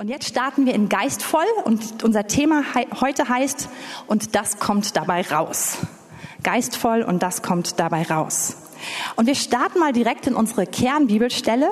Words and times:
Und 0.00 0.08
jetzt 0.08 0.26
starten 0.26 0.64
wir 0.64 0.72
in 0.72 0.88
Geistvoll 0.88 1.44
und 1.64 2.02
unser 2.04 2.26
Thema 2.26 2.64
heute 3.02 3.28
heißt, 3.28 3.68
und 4.06 4.34
das 4.34 4.58
kommt 4.58 4.96
dabei 4.96 5.20
raus. 5.20 5.76
Geistvoll 6.42 7.02
und 7.02 7.22
das 7.22 7.42
kommt 7.42 7.78
dabei 7.78 8.04
raus. 8.04 8.56
Und 9.16 9.26
wir 9.26 9.34
starten 9.34 9.78
mal 9.78 9.92
direkt 9.92 10.26
in 10.26 10.34
unsere 10.34 10.66
Kernbibelstelle 10.66 11.70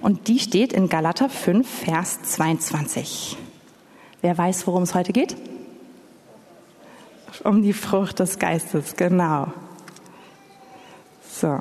und 0.00 0.28
die 0.28 0.38
steht 0.38 0.72
in 0.72 0.88
Galater 0.88 1.28
5, 1.28 1.68
Vers 1.68 2.22
22. 2.22 3.36
Wer 4.20 4.38
weiß, 4.38 4.68
worum 4.68 4.84
es 4.84 4.94
heute 4.94 5.12
geht? 5.12 5.34
Um 7.42 7.60
die 7.60 7.72
Frucht 7.72 8.20
des 8.20 8.38
Geistes, 8.38 8.94
genau. 8.94 9.52
So. 11.28 11.58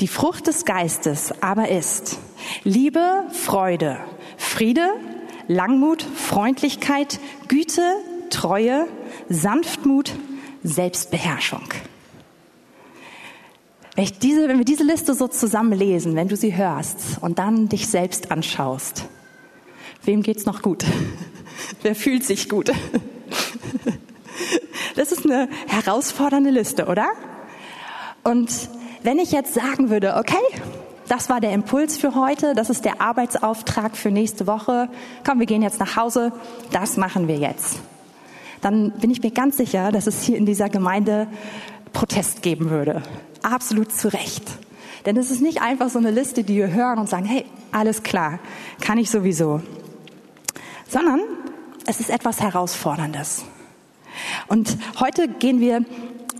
Die 0.00 0.08
Frucht 0.08 0.48
des 0.48 0.66
Geistes 0.66 1.32
aber 1.40 1.70
ist 1.70 2.18
Liebe, 2.64 3.24
Freude, 3.30 3.98
Friede, 4.36 4.88
Langmut, 5.48 6.02
Freundlichkeit, 6.02 7.18
Güte, 7.48 7.82
Treue, 8.30 8.86
Sanftmut, 9.28 10.12
Selbstbeherrschung. 10.62 11.68
Wenn, 13.94 14.08
diese, 14.22 14.48
wenn 14.48 14.58
wir 14.58 14.64
diese 14.64 14.84
Liste 14.84 15.14
so 15.14 15.28
zusammen 15.28 15.72
lesen, 15.72 16.16
wenn 16.16 16.28
du 16.28 16.36
sie 16.36 16.56
hörst 16.56 17.18
und 17.20 17.38
dann 17.38 17.68
dich 17.68 17.88
selbst 17.88 18.30
anschaust, 18.30 19.04
wem 20.04 20.22
geht's 20.22 20.46
noch 20.46 20.62
gut? 20.62 20.84
Wer 21.82 21.94
fühlt 21.94 22.24
sich 22.24 22.48
gut? 22.48 22.72
Das 24.94 25.10
ist 25.10 25.24
eine 25.24 25.48
herausfordernde 25.68 26.50
Liste, 26.50 26.86
oder? 26.86 27.08
Und 28.24 28.50
wenn 29.02 29.18
ich 29.18 29.32
jetzt 29.32 29.54
sagen 29.54 29.90
würde, 29.90 30.16
okay, 30.16 30.36
das 31.12 31.28
war 31.28 31.42
der 31.42 31.52
Impuls 31.52 31.98
für 31.98 32.14
heute, 32.14 32.54
das 32.54 32.70
ist 32.70 32.86
der 32.86 33.02
Arbeitsauftrag 33.02 33.98
für 33.98 34.10
nächste 34.10 34.46
Woche, 34.46 34.88
komm, 35.26 35.40
wir 35.40 35.46
gehen 35.46 35.60
jetzt 35.60 35.78
nach 35.78 35.94
Hause, 35.94 36.32
das 36.70 36.96
machen 36.96 37.28
wir 37.28 37.36
jetzt. 37.36 37.80
Dann 38.62 38.92
bin 38.92 39.10
ich 39.10 39.22
mir 39.22 39.30
ganz 39.30 39.58
sicher, 39.58 39.92
dass 39.92 40.06
es 40.06 40.22
hier 40.22 40.38
in 40.38 40.46
dieser 40.46 40.70
Gemeinde 40.70 41.26
Protest 41.92 42.40
geben 42.40 42.70
würde. 42.70 43.02
Absolut 43.42 43.92
zu 43.92 44.08
Recht. 44.08 44.44
Denn 45.04 45.18
es 45.18 45.30
ist 45.30 45.42
nicht 45.42 45.60
einfach 45.60 45.90
so 45.90 45.98
eine 45.98 46.10
Liste, 46.10 46.44
die 46.44 46.56
wir 46.56 46.72
hören 46.72 46.98
und 46.98 47.10
sagen, 47.10 47.26
hey, 47.26 47.44
alles 47.72 48.02
klar, 48.02 48.38
kann 48.80 48.96
ich 48.96 49.10
sowieso. 49.10 49.60
Sondern 50.88 51.20
es 51.84 52.00
ist 52.00 52.08
etwas 52.08 52.40
Herausforderndes. 52.40 53.44
Und 54.48 54.78
heute 54.98 55.28
gehen 55.28 55.60
wir 55.60 55.84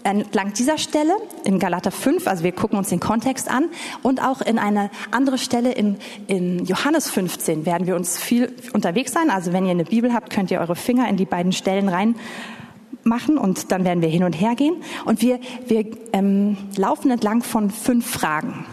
entlang 0.04 0.52
dieser 0.52 0.78
Stelle 0.78 1.14
in 1.44 1.58
Galater 1.58 1.90
5, 1.90 2.26
also 2.26 2.44
wir 2.44 2.52
gucken 2.52 2.78
uns 2.78 2.88
den 2.88 3.00
Kontext 3.00 3.50
an, 3.50 3.66
und 4.02 4.22
auch 4.22 4.40
in 4.40 4.58
eine 4.58 4.90
andere 5.10 5.38
Stelle 5.38 5.72
in, 5.72 5.96
in 6.26 6.64
Johannes 6.64 7.08
15 7.10 7.66
werden 7.66 7.86
wir 7.86 7.96
uns 7.96 8.18
viel 8.18 8.54
unterwegs 8.72 9.12
sein. 9.12 9.30
Also 9.30 9.52
wenn 9.52 9.64
ihr 9.64 9.70
eine 9.70 9.84
Bibel 9.84 10.12
habt, 10.12 10.30
könnt 10.30 10.50
ihr 10.50 10.60
eure 10.60 10.76
Finger 10.76 11.08
in 11.08 11.16
die 11.16 11.26
beiden 11.26 11.52
Stellen 11.52 11.88
rein 11.88 12.16
machen 13.04 13.38
und 13.38 13.72
dann 13.72 13.84
werden 13.84 14.02
wir 14.02 14.08
hin 14.08 14.24
und 14.24 14.34
her 14.34 14.54
gehen. 14.54 14.76
Und 15.04 15.22
wir, 15.22 15.40
wir 15.66 15.86
ähm, 16.12 16.56
laufen 16.76 17.10
entlang 17.10 17.42
von 17.42 17.70
fünf 17.70 18.06
Fragen. 18.06 18.64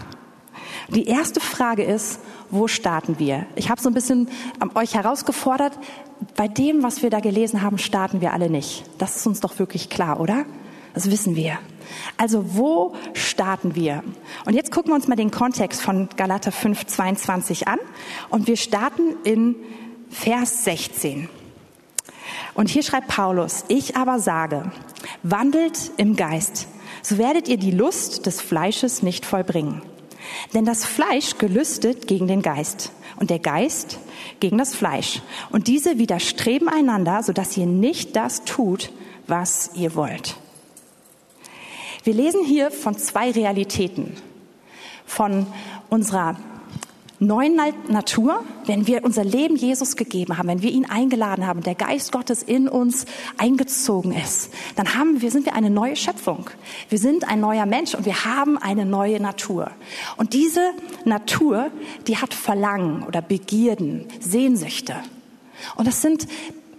Die 0.90 1.06
erste 1.06 1.40
Frage 1.40 1.84
ist, 1.84 2.20
wo 2.52 2.68
starten 2.68 3.20
wir? 3.20 3.46
Ich 3.56 3.70
habe 3.70 3.82
so 3.82 3.90
ein 3.90 3.94
bisschen 3.94 4.28
ähm, 4.62 4.72
euch 4.76 4.96
herausgefordert, 4.96 5.78
bei 6.36 6.48
dem, 6.48 6.84
was 6.84 7.02
wir 7.02 7.10
da 7.10 7.20
gelesen 7.20 7.62
haben, 7.62 7.78
starten 7.78 8.22
wir 8.22 8.34
alle 8.34 8.50
nicht. 8.50 8.84
Das 8.98 9.16
ist 9.16 9.28
uns 9.28 9.40
doch 9.40 9.58
wirklich 9.60 9.90
klar, 9.90 10.20
oder? 10.20 10.46
Das 10.94 11.10
wissen 11.10 11.36
wir. 11.36 11.60
Also 12.18 12.56
wo 12.56 12.96
starten 13.14 13.76
wir? 13.76 14.04
Und 14.46 14.54
jetzt 14.54 14.72
gucken 14.72 14.92
wir 14.92 14.96
uns 14.96 15.08
mal 15.08 15.16
den 15.16 15.32
Kontext 15.32 15.82
von 15.82 16.10
Galater 16.16 16.52
5, 16.52 16.86
22 16.86 17.68
an. 17.68 17.80
Und 18.30 18.48
wir 18.48 18.58
starten 18.58 19.16
in 19.24 19.56
Vers 20.10 20.64
16. 20.66 21.30
Und 22.54 22.70
hier 22.70 22.84
schreibt 22.84 23.08
Paulus, 23.08 23.66
ich 23.68 23.96
aber 23.96 24.20
sage, 24.20 24.72
wandelt 25.24 25.92
im 25.98 26.16
Geist, 26.16 26.68
so 27.02 27.18
werdet 27.18 27.48
ihr 27.48 27.58
die 27.58 27.72
Lust 27.72 28.26
des 28.26 28.42
Fleisches 28.42 29.04
nicht 29.04 29.26
vollbringen. 29.26 29.82
Denn 30.54 30.66
das 30.66 30.86
Fleisch 30.86 31.38
gelüstet 31.38 32.08
gegen 32.08 32.28
den 32.28 32.42
Geist 32.42 32.92
und 33.18 33.30
der 33.30 33.40
Geist 33.40 34.00
gegen 34.40 34.58
das 34.58 34.76
Fleisch. 34.76 35.22
Und 35.52 35.68
diese 35.68 35.98
widerstreben 35.98 36.68
einander, 36.68 37.24
sodass 37.24 37.58
ihr 37.58 37.66
nicht 37.66 38.16
das 38.16 38.44
tut, 38.44 38.92
was 39.28 39.72
ihr 39.76 39.96
wollt. 39.96 40.36
Wir 42.04 42.14
lesen 42.14 42.44
hier 42.46 42.72
von 42.72 42.98
zwei 42.98 43.32
Realitäten. 43.32 44.16
Von 45.06 45.48
unserer 45.90 46.38
neuen 47.20 47.60
Natur, 47.90 48.44
wenn 48.66 48.88
wir 48.88 49.04
unser 49.04 49.26
Leben 49.26 49.56
Jesus 49.58 49.98
gegeben 49.98 50.38
haben, 50.38 50.48
wenn 50.48 50.62
wir 50.62 50.72
ihn 50.72 50.86
eingeladen 50.90 51.46
haben, 51.46 51.62
der 51.62 51.76
Geist 51.76 52.12
Gottes 52.12 52.44
in 52.44 52.70
uns 52.70 53.06
eingezogen 53.38 54.14
ist, 54.14 54.52
dann 54.76 54.96
haben 54.96 55.22
wir, 55.22 55.30
sind 55.30 55.46
wir 55.46 55.54
eine 55.54 55.70
neue 55.70 55.96
Schöpfung. 55.96 56.50
Wir 56.88 56.98
sind 56.98 57.28
ein 57.28 57.42
neuer 57.42 57.66
Mensch 57.66 57.94
und 57.94 58.06
wir 58.06 58.24
haben 58.24 58.58
eine 58.58 58.86
neue 58.86 59.20
Natur. 59.20 59.72
Und 60.16 60.34
diese 60.34 60.72
Natur, 61.04 61.72
die 62.08 62.18
hat 62.18 62.34
Verlangen 62.34 63.04
oder 63.04 63.22
Begierden, 63.22 64.06
Sehnsüchte. 64.22 64.96
Und 65.76 65.88
das 65.88 66.02
sind 66.02 66.28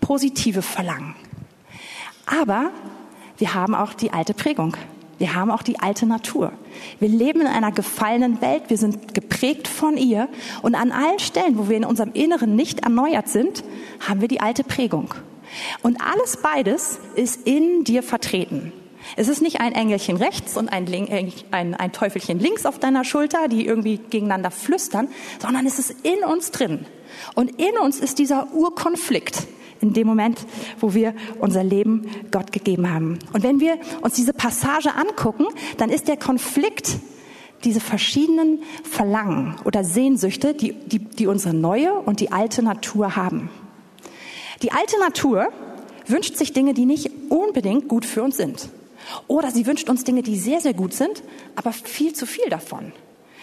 positive 0.01 0.63
Verlangen. 0.63 1.15
Aber 2.25 2.71
wir 3.37 3.53
haben 3.55 3.75
auch 3.75 3.93
die 3.93 4.13
alte 4.13 4.33
Prägung. 4.33 4.77
Wir 5.21 5.35
haben 5.35 5.51
auch 5.51 5.63
die 5.63 5.79
alte 5.79 6.07
Natur. 6.07 6.51
Wir 6.99 7.11
leben 7.11 7.43
in 7.43 7.47
einer 7.47 7.73
gefallenen 7.73 8.41
Welt. 8.41 8.63
Wir 8.69 8.79
sind 8.79 9.13
geprägt 9.13 9.69
von 9.69 9.99
ihr. 9.99 10.31
Und 10.63 10.75
an 10.75 10.93
allen 10.93 11.19
Stellen, 11.19 11.59
wo 11.59 11.69
wir 11.69 11.77
in 11.77 11.85
unserem 11.85 12.13
Inneren 12.15 12.57
nicht 12.57 12.85
erneuert 12.85 13.29
sind, 13.29 13.63
haben 14.09 14.23
wir 14.23 14.29
die 14.29 14.41
alte 14.41 14.65
Prägung. 14.65 15.13
Und 15.83 16.01
alles 16.01 16.39
beides 16.39 17.01
ist 17.17 17.47
in 17.47 17.85
dir 17.85 18.03
vertreten. 18.03 18.73
Es 19.17 19.29
ist 19.29 19.43
nicht 19.43 19.61
ein 19.61 19.75
Engelchen 19.75 20.17
rechts 20.17 20.57
und 20.57 20.71
ein, 20.71 20.89
ein, 21.51 21.75
ein 21.75 21.93
Teufelchen 21.93 22.39
links 22.39 22.65
auf 22.65 22.79
deiner 22.79 23.05
Schulter, 23.05 23.49
die 23.49 23.67
irgendwie 23.67 23.99
gegeneinander 23.99 24.51
flüstern, 24.51 25.09
sondern 25.39 25.67
es 25.67 25.79
ist 25.79 25.97
in 26.03 26.25
uns 26.25 26.51
drin. 26.51 26.87
Und 27.35 27.61
in 27.61 27.77
uns 27.79 28.01
ist 28.01 28.19
dieser 28.19 28.51
Urkonflikt 28.55 29.47
in 29.81 29.93
dem 29.93 30.07
Moment, 30.07 30.47
wo 30.79 30.95
wir 30.95 31.15
unser 31.39 31.65
Leben 31.65 32.07
Gott 32.31 32.53
gegeben 32.53 32.93
haben. 32.93 33.19
Und 33.33 33.43
wenn 33.43 33.61
wir 33.61 33.79
uns 34.03 34.15
diese 34.15 34.33
Passage 34.33 34.95
angucken, 34.95 35.47
dann 35.79 35.91
ist 35.91 36.09
der 36.09 36.17
Konflikt 36.17 36.99
diese 37.65 37.81
verschiedenen 37.81 38.63
Verlangen 38.85 39.57
oder 39.65 39.85
Sehnsüchte, 39.85 40.55
die, 40.55 40.73
die, 40.73 40.99
die 40.99 41.27
unsere 41.27 41.55
neue 41.55 41.93
und 41.93 42.21
die 42.21 42.33
alte 42.33 42.63
Natur 42.63 43.17
haben. 43.17 43.51
Die 44.63 44.73
alte 44.73 44.99
Natur 44.99 45.49
wünscht 46.07 46.37
sich 46.37 46.53
Dinge, 46.53 46.75
die 46.75 46.87
nicht 46.87 47.11
unbedingt 47.29 47.89
gut 47.89 48.05
für 48.05 48.23
uns 48.23 48.37
sind. 48.37 48.69
Oder 49.27 49.51
sie 49.51 49.67
wünscht 49.67 49.89
uns 49.89 50.05
Dinge, 50.05 50.23
die 50.23 50.37
sehr, 50.37 50.61
sehr 50.61 50.75
gut 50.75 50.93
sind, 50.93 51.23
aber 51.57 51.73
viel 51.73 52.13
zu 52.13 52.27
viel 52.27 52.49
davon. 52.49 52.93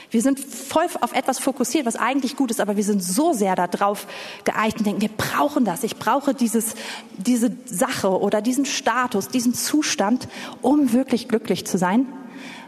Wir 0.09 0.21
sind 0.21 0.39
voll 0.39 0.85
auf 1.01 1.13
etwas 1.13 1.39
fokussiert, 1.39 1.85
was 1.85 1.97
eigentlich 1.97 2.37
gut 2.37 2.49
ist, 2.51 2.61
aber 2.61 2.77
wir 2.77 2.83
sind 2.83 3.03
so 3.03 3.33
sehr 3.33 3.55
darauf 3.55 4.07
geeicht 4.45 4.77
und 4.77 4.85
denken, 4.85 5.01
wir 5.01 5.09
brauchen 5.09 5.65
das. 5.65 5.83
Ich 5.83 5.97
brauche 5.97 6.33
dieses, 6.33 6.75
diese 7.17 7.51
Sache 7.65 8.09
oder 8.09 8.41
diesen 8.41 8.65
Status, 8.65 9.27
diesen 9.27 9.53
Zustand, 9.53 10.29
um 10.61 10.93
wirklich 10.93 11.27
glücklich 11.27 11.65
zu 11.65 11.77
sein, 11.77 12.05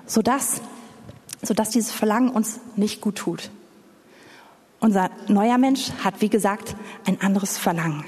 sodass, 0.05 0.61
sodass 1.41 1.69
dieses 1.69 1.91
Verlangen 1.91 2.29
uns 2.29 2.59
nicht 2.75 2.99
gut 2.99 3.15
tut. 3.15 3.51
Unser 4.81 5.09
neuer 5.27 5.57
Mensch 5.57 5.91
hat, 6.03 6.15
wie 6.19 6.29
gesagt, 6.29 6.75
ein 7.05 7.21
anderes 7.21 7.57
Verlangen. 7.57 8.05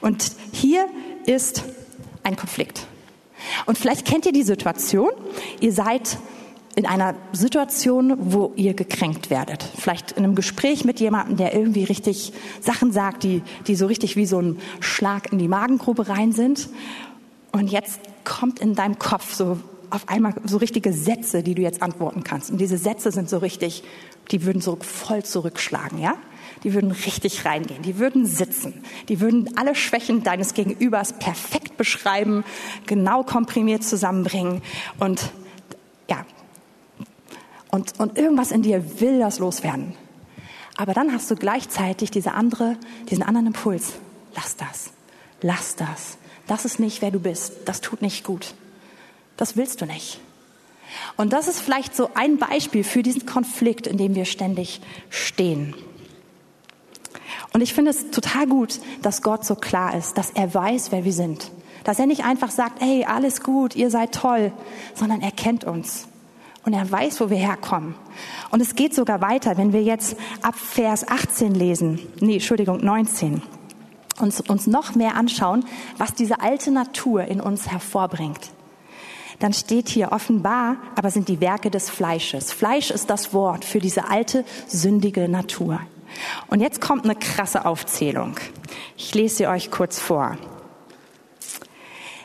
Und 0.00 0.32
hier 0.52 0.86
ist 1.24 1.64
ein 2.22 2.36
Konflikt. 2.36 2.86
Und 3.66 3.78
vielleicht 3.78 4.06
kennt 4.06 4.26
ihr 4.26 4.32
die 4.32 4.42
Situation, 4.42 5.10
ihr 5.60 5.72
seid 5.72 6.18
in 6.76 6.84
einer 6.84 7.14
Situation, 7.32 8.14
wo 8.18 8.52
ihr 8.54 8.74
gekränkt 8.74 9.30
werdet. 9.30 9.64
Vielleicht 9.76 10.12
in 10.12 10.24
einem 10.24 10.34
Gespräch 10.34 10.84
mit 10.84 11.00
jemandem, 11.00 11.38
der 11.38 11.54
irgendwie 11.54 11.84
richtig 11.84 12.34
Sachen 12.60 12.92
sagt, 12.92 13.24
die, 13.24 13.42
die 13.66 13.74
so 13.74 13.86
richtig 13.86 14.14
wie 14.16 14.26
so 14.26 14.40
ein 14.40 14.58
Schlag 14.80 15.32
in 15.32 15.38
die 15.38 15.48
Magengrube 15.48 16.08
rein 16.08 16.32
sind. 16.32 16.68
Und 17.50 17.68
jetzt 17.72 17.98
kommt 18.24 18.60
in 18.60 18.74
deinem 18.74 18.98
Kopf 18.98 19.34
so 19.34 19.58
auf 19.88 20.08
einmal 20.10 20.34
so 20.44 20.58
richtige 20.58 20.92
Sätze, 20.92 21.42
die 21.42 21.54
du 21.54 21.62
jetzt 21.62 21.80
antworten 21.80 22.24
kannst. 22.24 22.50
Und 22.50 22.58
diese 22.60 22.76
Sätze 22.76 23.10
sind 23.10 23.30
so 23.30 23.38
richtig, 23.38 23.82
die 24.30 24.44
würden 24.44 24.60
so 24.60 24.76
voll 24.80 25.24
zurückschlagen, 25.24 25.98
ja? 25.98 26.14
Die 26.62 26.74
würden 26.74 26.90
richtig 26.90 27.44
reingehen, 27.44 27.82
die 27.82 27.98
würden 27.98 28.26
sitzen, 28.26 28.82
die 29.08 29.20
würden 29.20 29.56
alle 29.56 29.74
Schwächen 29.74 30.24
deines 30.24 30.54
Gegenübers 30.54 31.12
perfekt 31.18 31.76
beschreiben, 31.76 32.44
genau 32.86 33.22
komprimiert 33.22 33.84
zusammenbringen 33.84 34.62
und 34.98 35.30
und, 37.70 37.98
und 37.98 38.18
irgendwas 38.18 38.50
in 38.50 38.62
dir 38.62 39.00
will 39.00 39.18
das 39.18 39.38
loswerden. 39.38 39.94
Aber 40.76 40.92
dann 40.92 41.12
hast 41.12 41.30
du 41.30 41.36
gleichzeitig 41.36 42.10
diese 42.10 42.32
andere, 42.32 42.76
diesen 43.08 43.22
anderen 43.22 43.48
Impuls. 43.48 43.94
Lass 44.34 44.56
das. 44.56 44.90
Lass 45.40 45.76
das. 45.76 46.18
Das 46.46 46.64
ist 46.64 46.78
nicht, 46.78 47.02
wer 47.02 47.10
du 47.10 47.18
bist. 47.18 47.52
Das 47.64 47.80
tut 47.80 48.02
nicht 48.02 48.24
gut. 48.24 48.54
Das 49.36 49.56
willst 49.56 49.80
du 49.80 49.86
nicht. 49.86 50.20
Und 51.16 51.32
das 51.32 51.48
ist 51.48 51.60
vielleicht 51.60 51.96
so 51.96 52.10
ein 52.14 52.38
Beispiel 52.38 52.84
für 52.84 53.02
diesen 53.02 53.26
Konflikt, 53.26 53.86
in 53.86 53.98
dem 53.98 54.14
wir 54.14 54.24
ständig 54.24 54.80
stehen. 55.10 55.74
Und 57.52 57.62
ich 57.62 57.74
finde 57.74 57.90
es 57.90 58.10
total 58.10 58.46
gut, 58.46 58.80
dass 59.02 59.22
Gott 59.22 59.44
so 59.44 59.54
klar 59.54 59.96
ist, 59.96 60.18
dass 60.18 60.30
er 60.30 60.52
weiß, 60.52 60.92
wer 60.92 61.04
wir 61.04 61.12
sind. 61.12 61.50
Dass 61.84 61.98
er 61.98 62.06
nicht 62.06 62.24
einfach 62.24 62.50
sagt, 62.50 62.80
hey, 62.80 63.04
alles 63.04 63.42
gut, 63.42 63.74
ihr 63.76 63.90
seid 63.90 64.12
toll, 64.12 64.52
sondern 64.94 65.22
er 65.22 65.30
kennt 65.30 65.64
uns. 65.64 66.06
Und 66.66 66.72
er 66.72 66.90
weiß, 66.90 67.20
wo 67.20 67.30
wir 67.30 67.36
herkommen. 67.36 67.94
Und 68.50 68.60
es 68.60 68.74
geht 68.74 68.92
sogar 68.92 69.20
weiter, 69.20 69.56
wenn 69.56 69.72
wir 69.72 69.84
jetzt 69.84 70.16
ab 70.42 70.56
Vers 70.56 71.06
18 71.06 71.54
lesen. 71.54 72.00
Nee, 72.20 72.34
Entschuldigung, 72.34 72.84
19. 72.84 73.40
Uns, 74.20 74.40
uns 74.40 74.66
noch 74.66 74.96
mehr 74.96 75.14
anschauen, 75.14 75.64
was 75.96 76.12
diese 76.12 76.40
alte 76.40 76.72
Natur 76.72 77.24
in 77.24 77.40
uns 77.40 77.70
hervorbringt. 77.70 78.50
Dann 79.38 79.52
steht 79.52 79.88
hier 79.88 80.10
offenbar, 80.10 80.76
aber 80.96 81.10
sind 81.10 81.28
die 81.28 81.40
Werke 81.40 81.70
des 81.70 81.88
Fleisches. 81.88 82.52
Fleisch 82.52 82.90
ist 82.90 83.10
das 83.10 83.32
Wort 83.32 83.64
für 83.64 83.78
diese 83.78 84.08
alte, 84.08 84.44
sündige 84.66 85.28
Natur. 85.28 85.80
Und 86.48 86.60
jetzt 86.60 86.80
kommt 86.80 87.04
eine 87.04 87.14
krasse 87.14 87.64
Aufzählung. 87.64 88.36
Ich 88.96 89.14
lese 89.14 89.36
sie 89.36 89.46
euch 89.46 89.70
kurz 89.70 90.00
vor. 90.00 90.36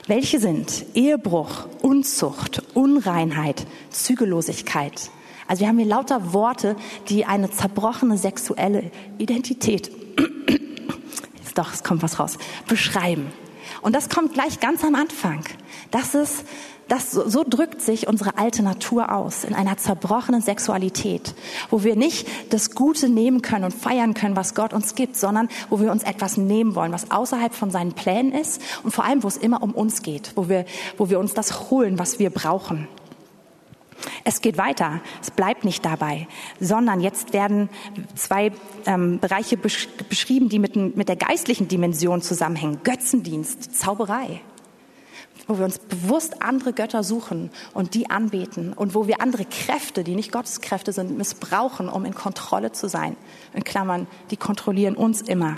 Welche 0.08 0.40
sind 0.40 0.86
Ehebruch, 0.96 1.68
Unzucht, 1.82 2.64
Unreinheit, 2.74 3.68
Zügellosigkeit? 3.92 5.12
Also 5.48 5.62
wir 5.62 5.68
haben 5.68 5.78
hier 5.78 5.88
lauter 5.88 6.34
Worte, 6.34 6.76
die 7.10 7.26
eine 7.26 7.52
zerbrochene 7.52 8.18
sexuelle 8.18 8.90
Identität, 9.20 9.92
doch, 11.56 11.72
es 11.74 11.84
kommt 11.84 12.02
was 12.02 12.20
raus, 12.20 12.38
beschreiben. 12.68 13.32
Und 13.82 13.96
das 13.96 14.10
kommt 14.10 14.34
gleich 14.34 14.60
ganz 14.60 14.84
am 14.84 14.96
Anfang. 14.96 15.44
Das 15.92 16.16
ist 16.16 16.46
das, 16.92 17.12
so 17.12 17.46
drückt 17.48 17.82
sich 17.82 18.10
unsere 18.10 18.38
alte 18.38 18.64
Natur 18.64 19.14
aus, 19.14 19.46
in 19.46 19.54
einer 19.56 19.78
zerbrochenen 19.78 20.42
Sexualität, 20.42 21.34
wo 21.70 21.86
wir 21.86 21.96
nicht 21.96 22.28
das 22.52 22.72
Gute 22.72 23.08
nehmen 23.08 23.42
können 23.42 23.64
und 23.64 23.74
feiern 23.74 24.14
können, 24.14 24.36
was 24.36 24.56
Gott 24.56 24.74
uns 24.74 24.94
gibt, 24.94 25.16
sondern 25.16 25.48
wo 25.70 25.80
wir 25.80 25.90
uns 25.90 26.04
etwas 26.04 26.36
nehmen 26.36 26.76
wollen, 26.76 26.92
was 26.92 27.10
außerhalb 27.10 27.54
von 27.54 27.72
seinen 27.72 27.94
Plänen 27.94 28.34
ist 28.34 28.62
und 28.84 28.92
vor 28.92 29.06
allem, 29.06 29.24
wo 29.24 29.30
es 29.30 29.38
immer 29.38 29.64
um 29.64 29.72
uns 29.72 30.02
geht, 30.02 30.34
wo 30.36 30.50
wir, 30.50 30.66
wo 30.98 31.10
wir 31.10 31.22
uns 31.22 31.34
das 31.34 31.70
holen, 31.70 31.98
was 31.98 32.20
wir 32.20 32.30
brauchen. 32.30 32.90
Es 34.26 34.42
geht 34.42 34.58
weiter. 34.58 35.00
Es 35.22 35.32
bleibt 35.32 35.64
nicht 35.64 35.86
dabei, 35.86 36.28
sondern 36.60 37.00
jetzt 37.00 37.32
werden 37.32 37.70
zwei 38.16 38.52
ähm, 38.86 39.20
Bereiche 39.20 39.56
besch 39.56 39.88
beschrieben, 40.10 40.50
die 40.50 40.60
mit, 40.60 40.76
mit 40.76 41.08
der 41.08 41.16
geistlichen 41.16 41.70
Dimension 41.70 42.22
zusammenhängen. 42.22 42.82
Götzendienst, 42.84 43.80
Zauberei 43.80 44.42
wo 45.48 45.58
wir 45.58 45.66
uns 45.66 45.80
bewusst 45.80 46.42
andere 46.42 46.74
Götter 46.74 47.04
suchen 47.04 47.50
und 47.74 47.94
die 47.94 48.10
anbeten 48.10 48.74
und 48.74 48.96
wo 48.96 49.08
wir 49.08 49.22
andere 49.22 49.46
Kräfte, 49.46 50.04
die 50.04 50.16
nicht 50.16 50.32
Gottes 50.32 50.62
Kräfte 50.62 50.94
sind, 50.94 51.18
missbrauchen, 51.18 51.90
um 51.90 52.06
in 52.06 52.14
Kontrolle 52.14 52.72
zu 52.72 52.88
sein. 52.88 53.16
In 53.54 53.64
Klammern, 53.64 54.08
die 54.30 54.38
kontrollieren 54.38 54.96
uns 54.96 55.22
immer. 55.22 55.58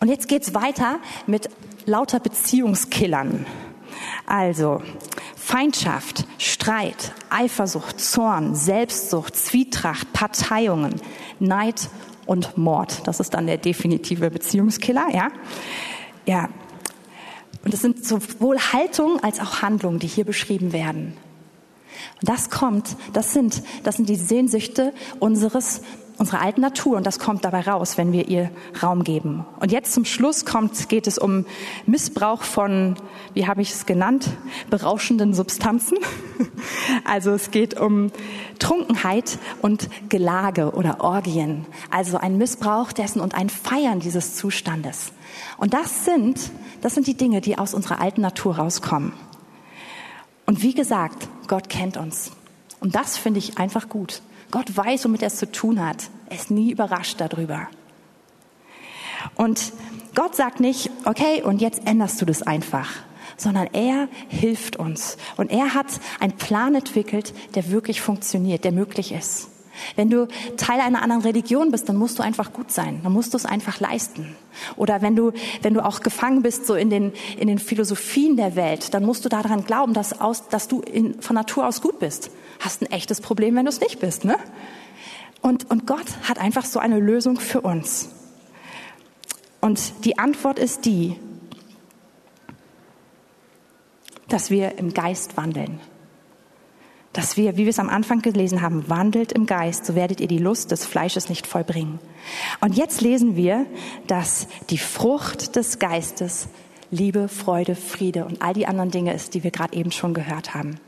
Und 0.00 0.08
jetzt 0.08 0.28
geht's 0.28 0.54
weiter 0.54 0.98
mit 1.26 1.48
lauter 1.86 2.18
Beziehungskillern. 2.18 3.46
Also 4.26 4.82
Feindschaft, 5.36 6.24
Streit, 6.38 7.12
Eifersucht, 7.30 8.00
Zorn, 8.00 8.54
Selbstsucht, 8.54 9.36
Zwietracht, 9.36 10.12
Parteiungen, 10.12 11.00
Neid 11.38 11.88
und 12.26 12.56
Mord. 12.56 13.06
Das 13.06 13.20
ist 13.20 13.34
dann 13.34 13.46
der 13.46 13.58
definitive 13.58 14.30
Beziehungskiller, 14.30 15.08
ja? 15.12 15.28
Ja, 16.26 16.48
und 17.64 17.72
es 17.72 17.80
sind 17.80 18.04
sowohl 18.04 18.58
Haltungen 18.58 19.22
als 19.22 19.40
auch 19.40 19.62
Handlungen, 19.62 19.98
die 19.98 20.06
hier 20.06 20.24
beschrieben 20.24 20.72
werden. 20.72 21.16
Und 22.20 22.28
das 22.28 22.50
kommt, 22.50 22.96
das 23.12 23.32
sind, 23.32 23.62
das 23.84 23.96
sind 23.96 24.08
die 24.08 24.16
Sehnsüchte 24.16 24.92
unseres, 25.20 25.82
unserer 26.18 26.40
alten 26.40 26.60
Natur 26.60 26.96
und 26.96 27.06
das 27.06 27.18
kommt 27.18 27.44
dabei 27.44 27.60
raus, 27.60 27.98
wenn 27.98 28.12
wir 28.12 28.28
ihr 28.28 28.50
Raum 28.82 29.04
geben. 29.04 29.44
Und 29.60 29.72
jetzt 29.72 29.92
zum 29.92 30.04
Schluss 30.04 30.44
kommt, 30.44 30.88
geht 30.88 31.06
es 31.06 31.18
um 31.18 31.46
Missbrauch 31.86 32.42
von, 32.42 32.96
wie 33.34 33.46
habe 33.46 33.62
ich 33.62 33.70
es 33.70 33.86
genannt, 33.86 34.28
berauschenden 34.70 35.34
Substanzen. 35.34 35.98
Also 37.04 37.32
es 37.32 37.50
geht 37.50 37.78
um 37.80 38.12
Trunkenheit 38.58 39.38
und 39.62 39.88
Gelage 40.08 40.72
oder 40.72 41.00
Orgien. 41.00 41.66
Also 41.90 42.18
ein 42.18 42.38
Missbrauch 42.38 42.92
dessen 42.92 43.20
und 43.20 43.34
ein 43.34 43.48
Feiern 43.48 44.00
dieses 44.00 44.36
Zustandes. 44.36 45.12
Und 45.56 45.74
das 45.74 46.04
sind 46.04 46.38
das 46.82 46.94
sind 46.94 47.06
die 47.06 47.16
Dinge, 47.16 47.40
die 47.40 47.58
aus 47.58 47.74
unserer 47.74 48.00
alten 48.00 48.20
Natur 48.20 48.56
rauskommen. 48.56 49.12
Und 50.46 50.62
wie 50.62 50.74
gesagt, 50.74 51.28
Gott 51.46 51.68
kennt 51.68 51.96
uns. 51.96 52.32
Und 52.82 52.96
das 52.96 53.16
finde 53.16 53.38
ich 53.38 53.58
einfach 53.58 53.88
gut. 53.88 54.22
Gott 54.50 54.76
weiß, 54.76 55.04
womit 55.04 55.22
er 55.22 55.28
es 55.28 55.36
zu 55.36 55.50
tun 55.50 55.78
hat. 55.78 56.10
Er 56.28 56.36
ist 56.36 56.50
nie 56.50 56.72
überrascht 56.72 57.20
darüber. 57.20 57.68
Und 59.36 59.72
Gott 60.16 60.34
sagt 60.34 60.58
nicht, 60.58 60.90
okay, 61.04 61.42
und 61.42 61.60
jetzt 61.60 61.86
änderst 61.86 62.20
du 62.20 62.24
das 62.26 62.42
einfach, 62.42 62.90
sondern 63.36 63.68
er 63.72 64.08
hilft 64.26 64.74
uns. 64.74 65.16
Und 65.36 65.52
er 65.52 65.74
hat 65.74 65.86
einen 66.18 66.32
Plan 66.32 66.74
entwickelt, 66.74 67.32
der 67.54 67.70
wirklich 67.70 68.00
funktioniert, 68.00 68.64
der 68.64 68.72
möglich 68.72 69.12
ist. 69.12 69.51
Wenn 69.96 70.10
du 70.10 70.28
Teil 70.56 70.80
einer 70.80 71.02
anderen 71.02 71.22
Religion 71.22 71.70
bist, 71.70 71.88
dann 71.88 71.96
musst 71.96 72.18
du 72.18 72.22
einfach 72.22 72.52
gut 72.52 72.70
sein. 72.70 73.00
Dann 73.02 73.12
musst 73.12 73.32
du 73.32 73.36
es 73.36 73.46
einfach 73.46 73.80
leisten. 73.80 74.36
Oder 74.76 75.02
wenn 75.02 75.16
du, 75.16 75.32
wenn 75.62 75.74
du 75.74 75.84
auch 75.84 76.00
gefangen 76.00 76.42
bist 76.42 76.66
so 76.66 76.74
in 76.74 76.90
den, 76.90 77.12
in 77.38 77.48
den 77.48 77.58
Philosophien 77.58 78.36
der 78.36 78.56
Welt, 78.56 78.94
dann 78.94 79.04
musst 79.04 79.24
du 79.24 79.28
daran 79.28 79.64
glauben, 79.64 79.94
dass, 79.94 80.20
aus, 80.20 80.48
dass 80.48 80.68
du 80.68 80.80
in, 80.80 81.20
von 81.20 81.34
Natur 81.34 81.66
aus 81.66 81.80
gut 81.80 81.98
bist. 81.98 82.30
Hast 82.60 82.82
ein 82.82 82.90
echtes 82.90 83.20
Problem, 83.20 83.56
wenn 83.56 83.64
du 83.64 83.70
es 83.70 83.80
nicht 83.80 84.00
bist, 84.00 84.24
ne? 84.24 84.36
Und, 85.40 85.68
und 85.70 85.86
Gott 85.86 86.06
hat 86.28 86.38
einfach 86.38 86.64
so 86.64 86.78
eine 86.78 87.00
Lösung 87.00 87.40
für 87.40 87.62
uns. 87.62 88.10
Und 89.60 90.04
die 90.04 90.18
Antwort 90.18 90.58
ist 90.58 90.84
die, 90.84 91.16
dass 94.28 94.50
wir 94.50 94.78
im 94.78 94.94
Geist 94.94 95.36
wandeln 95.36 95.80
dass 97.12 97.36
wir, 97.36 97.56
wie 97.56 97.64
wir 97.64 97.70
es 97.70 97.78
am 97.78 97.90
Anfang 97.90 98.22
gelesen 98.22 98.62
haben, 98.62 98.88
wandelt 98.88 99.32
im 99.32 99.46
Geist, 99.46 99.84
so 99.84 99.94
werdet 99.94 100.20
ihr 100.20 100.28
die 100.28 100.38
Lust 100.38 100.70
des 100.70 100.86
Fleisches 100.86 101.28
nicht 101.28 101.46
vollbringen. 101.46 101.98
Und 102.60 102.76
jetzt 102.76 103.00
lesen 103.00 103.36
wir, 103.36 103.66
dass 104.06 104.46
die 104.70 104.78
Frucht 104.78 105.56
des 105.56 105.78
Geistes 105.78 106.48
Liebe, 106.90 107.28
Freude, 107.28 107.74
Friede 107.74 108.24
und 108.24 108.42
all 108.42 108.52
die 108.54 108.66
anderen 108.66 108.90
Dinge 108.90 109.14
ist, 109.14 109.34
die 109.34 109.42
wir 109.42 109.50
gerade 109.50 109.74
eben 109.74 109.92
schon 109.92 110.14
gehört 110.14 110.54
haben. 110.54 110.78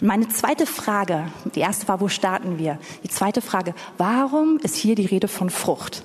Und 0.00 0.06
meine 0.06 0.28
zweite 0.28 0.66
Frage, 0.66 1.26
die 1.54 1.60
erste 1.60 1.86
war, 1.88 2.00
wo 2.00 2.08
starten 2.08 2.58
wir? 2.58 2.78
Die 3.04 3.08
zweite 3.08 3.40
Frage, 3.40 3.74
warum 3.98 4.58
ist 4.58 4.74
hier 4.74 4.94
die 4.94 5.06
Rede 5.06 5.28
von 5.28 5.50
Frucht? 5.50 6.04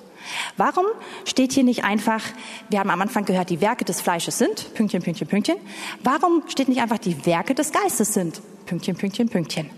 Warum 0.57 0.85
steht 1.25 1.53
hier 1.53 1.63
nicht 1.63 1.83
einfach, 1.83 2.21
wir 2.69 2.79
haben 2.79 2.89
am 2.89 3.01
Anfang 3.01 3.25
gehört, 3.25 3.49
die 3.49 3.61
Werke 3.61 3.85
des 3.85 4.01
Fleisches 4.01 4.37
sind, 4.37 4.73
Pünktchen, 4.73 5.01
Pünktchen, 5.01 5.27
Pünktchen. 5.27 5.57
Warum 6.03 6.43
steht 6.47 6.69
nicht 6.69 6.81
einfach, 6.81 6.97
die 6.97 7.25
Werke 7.25 7.55
des 7.55 7.71
Geistes 7.71 8.13
sind, 8.13 8.41
Pünktchen, 8.65 8.95
Pünktchen, 8.95 9.29
Pünktchen. 9.29 9.69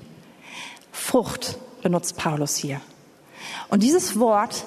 Frucht 0.91 1.58
benutzt 1.82 2.18
Paulus 2.18 2.56
hier. 2.56 2.82
Und 3.70 3.84
dieses 3.84 4.20
Wort 4.20 4.65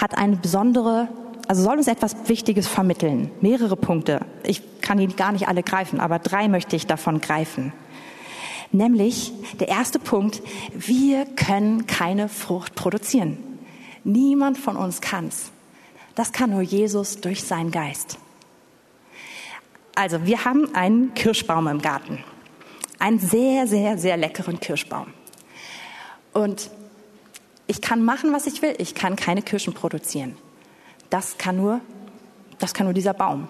hat 0.00 0.16
eine 0.16 0.36
besondere, 0.36 1.08
also 1.48 1.62
soll 1.62 1.76
uns 1.76 1.88
etwas 1.88 2.16
Wichtiges 2.26 2.68
vermitteln. 2.68 3.30
Mehrere 3.40 3.76
Punkte. 3.76 4.20
Ich 4.44 4.80
kann 4.80 4.98
die 4.98 5.08
gar 5.08 5.32
nicht 5.32 5.48
alle 5.48 5.62
greifen, 5.62 6.00
aber 6.00 6.18
drei 6.18 6.48
möchte 6.48 6.76
ich 6.76 6.86
davon 6.86 7.20
greifen. 7.20 7.72
Nämlich 8.72 9.32
der 9.60 9.68
erste 9.68 9.98
Punkt, 9.98 10.42
wir 10.74 11.26
können 11.26 11.86
keine 11.86 12.28
Frucht 12.28 12.74
produzieren. 12.74 13.38
Niemand 14.04 14.58
von 14.58 14.76
uns 14.76 15.00
kann's. 15.00 15.50
Das 16.14 16.32
kann 16.32 16.50
nur 16.50 16.62
Jesus 16.62 17.20
durch 17.20 17.42
seinen 17.42 17.70
Geist. 17.70 18.18
Also, 19.94 20.24
wir 20.26 20.44
haben 20.44 20.74
einen 20.74 21.14
Kirschbaum 21.14 21.66
im 21.68 21.80
Garten 21.80 22.22
einen 23.04 23.18
sehr, 23.18 23.66
sehr, 23.66 23.98
sehr 23.98 24.16
leckeren 24.16 24.60
Kirschbaum. 24.60 25.08
Und 26.32 26.70
ich 27.66 27.82
kann 27.82 28.02
machen, 28.02 28.32
was 28.32 28.46
ich 28.46 28.62
will. 28.62 28.74
Ich 28.78 28.94
kann 28.94 29.14
keine 29.14 29.42
Kirschen 29.42 29.74
produzieren. 29.74 30.36
Das 31.10 31.36
kann 31.36 31.58
nur, 31.58 31.80
das 32.58 32.72
kann 32.72 32.86
nur 32.86 32.94
dieser 32.94 33.12
Baum. 33.12 33.48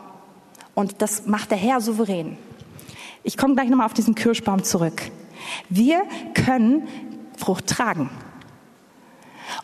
Und 0.75 1.01
das 1.03 1.27
macht 1.27 1.53
der 1.53 1.59
Herr 1.59 1.81
souverän. 1.81 2.37
Ich 3.23 3.37
komme 3.37 3.55
gleich 3.55 3.69
nochmal 3.69 3.87
auf 3.87 3.95
diesen 3.95 4.17
Kirschbaum 4.17 4.65
zurück. 4.65 5.03
Wir 5.69 6.03
können 6.35 6.89
Frucht 7.39 7.69
tragen. 7.69 8.11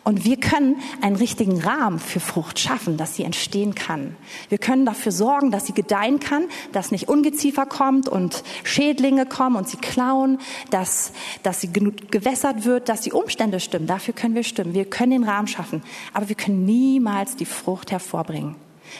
Und 0.03 0.25
wir 0.25 0.37
können 0.37 0.77
einen 1.01 1.15
richtigen 1.15 1.61
Rahmen 1.61 1.99
für 1.99 2.19
Frucht 2.19 2.59
schaffen, 2.59 2.97
dass 2.97 3.15
sie 3.15 3.23
entstehen 3.23 3.75
kann. 3.75 4.15
Wir 4.49 4.57
können 4.57 4.85
dafür 4.85 5.11
sorgen, 5.11 5.51
dass 5.51 5.65
sie 5.65 5.73
gedeihen 5.73 6.19
kann, 6.19 6.45
dass 6.71 6.91
nicht 6.91 7.09
Ungeziefer 7.09 7.65
kommt 7.65 8.07
und 8.07 8.43
Schädlinge 8.63 9.25
kommen 9.25 9.55
und 9.55 9.67
sie 9.67 9.77
klauen, 9.77 10.39
dass, 10.69 11.13
dass 11.43 11.61
sie 11.61 11.71
genug 11.71 12.11
gewässert 12.11 12.65
wird, 12.65 12.89
dass 12.89 13.01
die 13.01 13.11
Umstände 13.11 13.59
stimmen. 13.59 13.87
Dafür 13.87 14.13
können 14.13 14.35
wir 14.35 14.43
stimmen. 14.43 14.73
Wir 14.73 14.85
können 14.85 15.11
den 15.11 15.23
Rahmen 15.23 15.47
schaffen. 15.47 15.83
Aber 16.13 16.29
wir 16.29 16.35
können 16.35 16.65
niemals 16.65 17.35
die 17.35 17.45
Frucht 17.45 17.91
hervorbringen. 17.91 18.55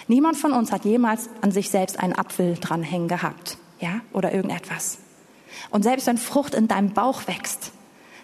Niemand 0.08 0.38
von 0.38 0.54
uns 0.54 0.72
hat 0.72 0.86
jemals 0.86 1.30
an 1.42 1.52
sich 1.52 1.70
selbst 1.70 2.00
einen 2.00 2.14
Apfel 2.14 2.56
dranhängen 2.60 3.08
gehabt. 3.08 3.58
Ja? 3.80 4.02
Oder 4.14 4.34
irgendetwas. 4.34 5.00
Und 5.70 5.84
selbst 5.84 6.08
wenn 6.08 6.18
Frucht 6.18 6.56
in 6.56 6.68
deinem 6.68 6.94
Bauch 6.94 7.28
wächst, 7.28 7.72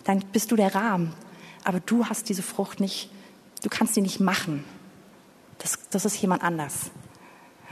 dann 0.05 0.23
bist 0.31 0.51
du 0.51 0.55
der 0.55 0.73
Rahmen 0.73 1.13
aber 1.67 1.81
du 1.81 2.05
hast 2.05 2.29
diese 2.29 2.43
Frucht 2.43 2.79
nicht, 2.79 3.09
du 3.61 3.67
kannst 3.67 3.93
sie 3.93 4.01
nicht 4.01 4.21
machen. 4.21 4.63
Das, 5.57 5.77
das 5.89 6.05
ist 6.05 6.15
jemand 6.21 6.41
anders. 6.41 6.91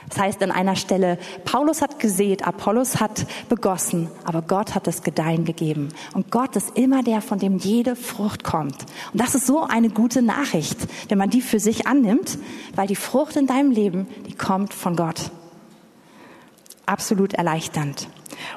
Das 0.09 0.19
heißt 0.19 0.43
an 0.43 0.51
einer 0.51 0.75
Stelle, 0.75 1.17
Paulus 1.45 1.81
hat 1.81 1.97
gesät, 1.99 2.45
Apollos 2.45 2.99
hat 2.99 3.25
begossen, 3.47 4.09
aber 4.25 4.41
Gott 4.41 4.75
hat 4.75 4.85
das 4.85 5.01
Gedeihen 5.01 5.45
gegeben. 5.45 5.93
Und 6.13 6.29
Gott 6.29 6.57
ist 6.57 6.77
immer 6.77 7.03
der, 7.03 7.21
von 7.21 7.39
dem 7.39 7.57
jede 7.57 7.95
Frucht 7.95 8.43
kommt. 8.43 8.85
Und 9.13 9.21
das 9.21 9.33
ist 9.33 9.47
so 9.47 9.63
eine 9.63 9.89
gute 9.89 10.21
Nachricht, 10.21 10.77
wenn 11.07 11.17
man 11.17 11.29
die 11.29 11.41
für 11.41 11.61
sich 11.61 11.87
annimmt, 11.87 12.37
weil 12.75 12.87
die 12.87 12.97
Frucht 12.97 13.37
in 13.37 13.47
deinem 13.47 13.71
Leben, 13.71 14.07
die 14.27 14.35
kommt 14.35 14.73
von 14.73 14.97
Gott. 14.97 15.31
Absolut 16.85 17.33
erleichternd. 17.33 18.09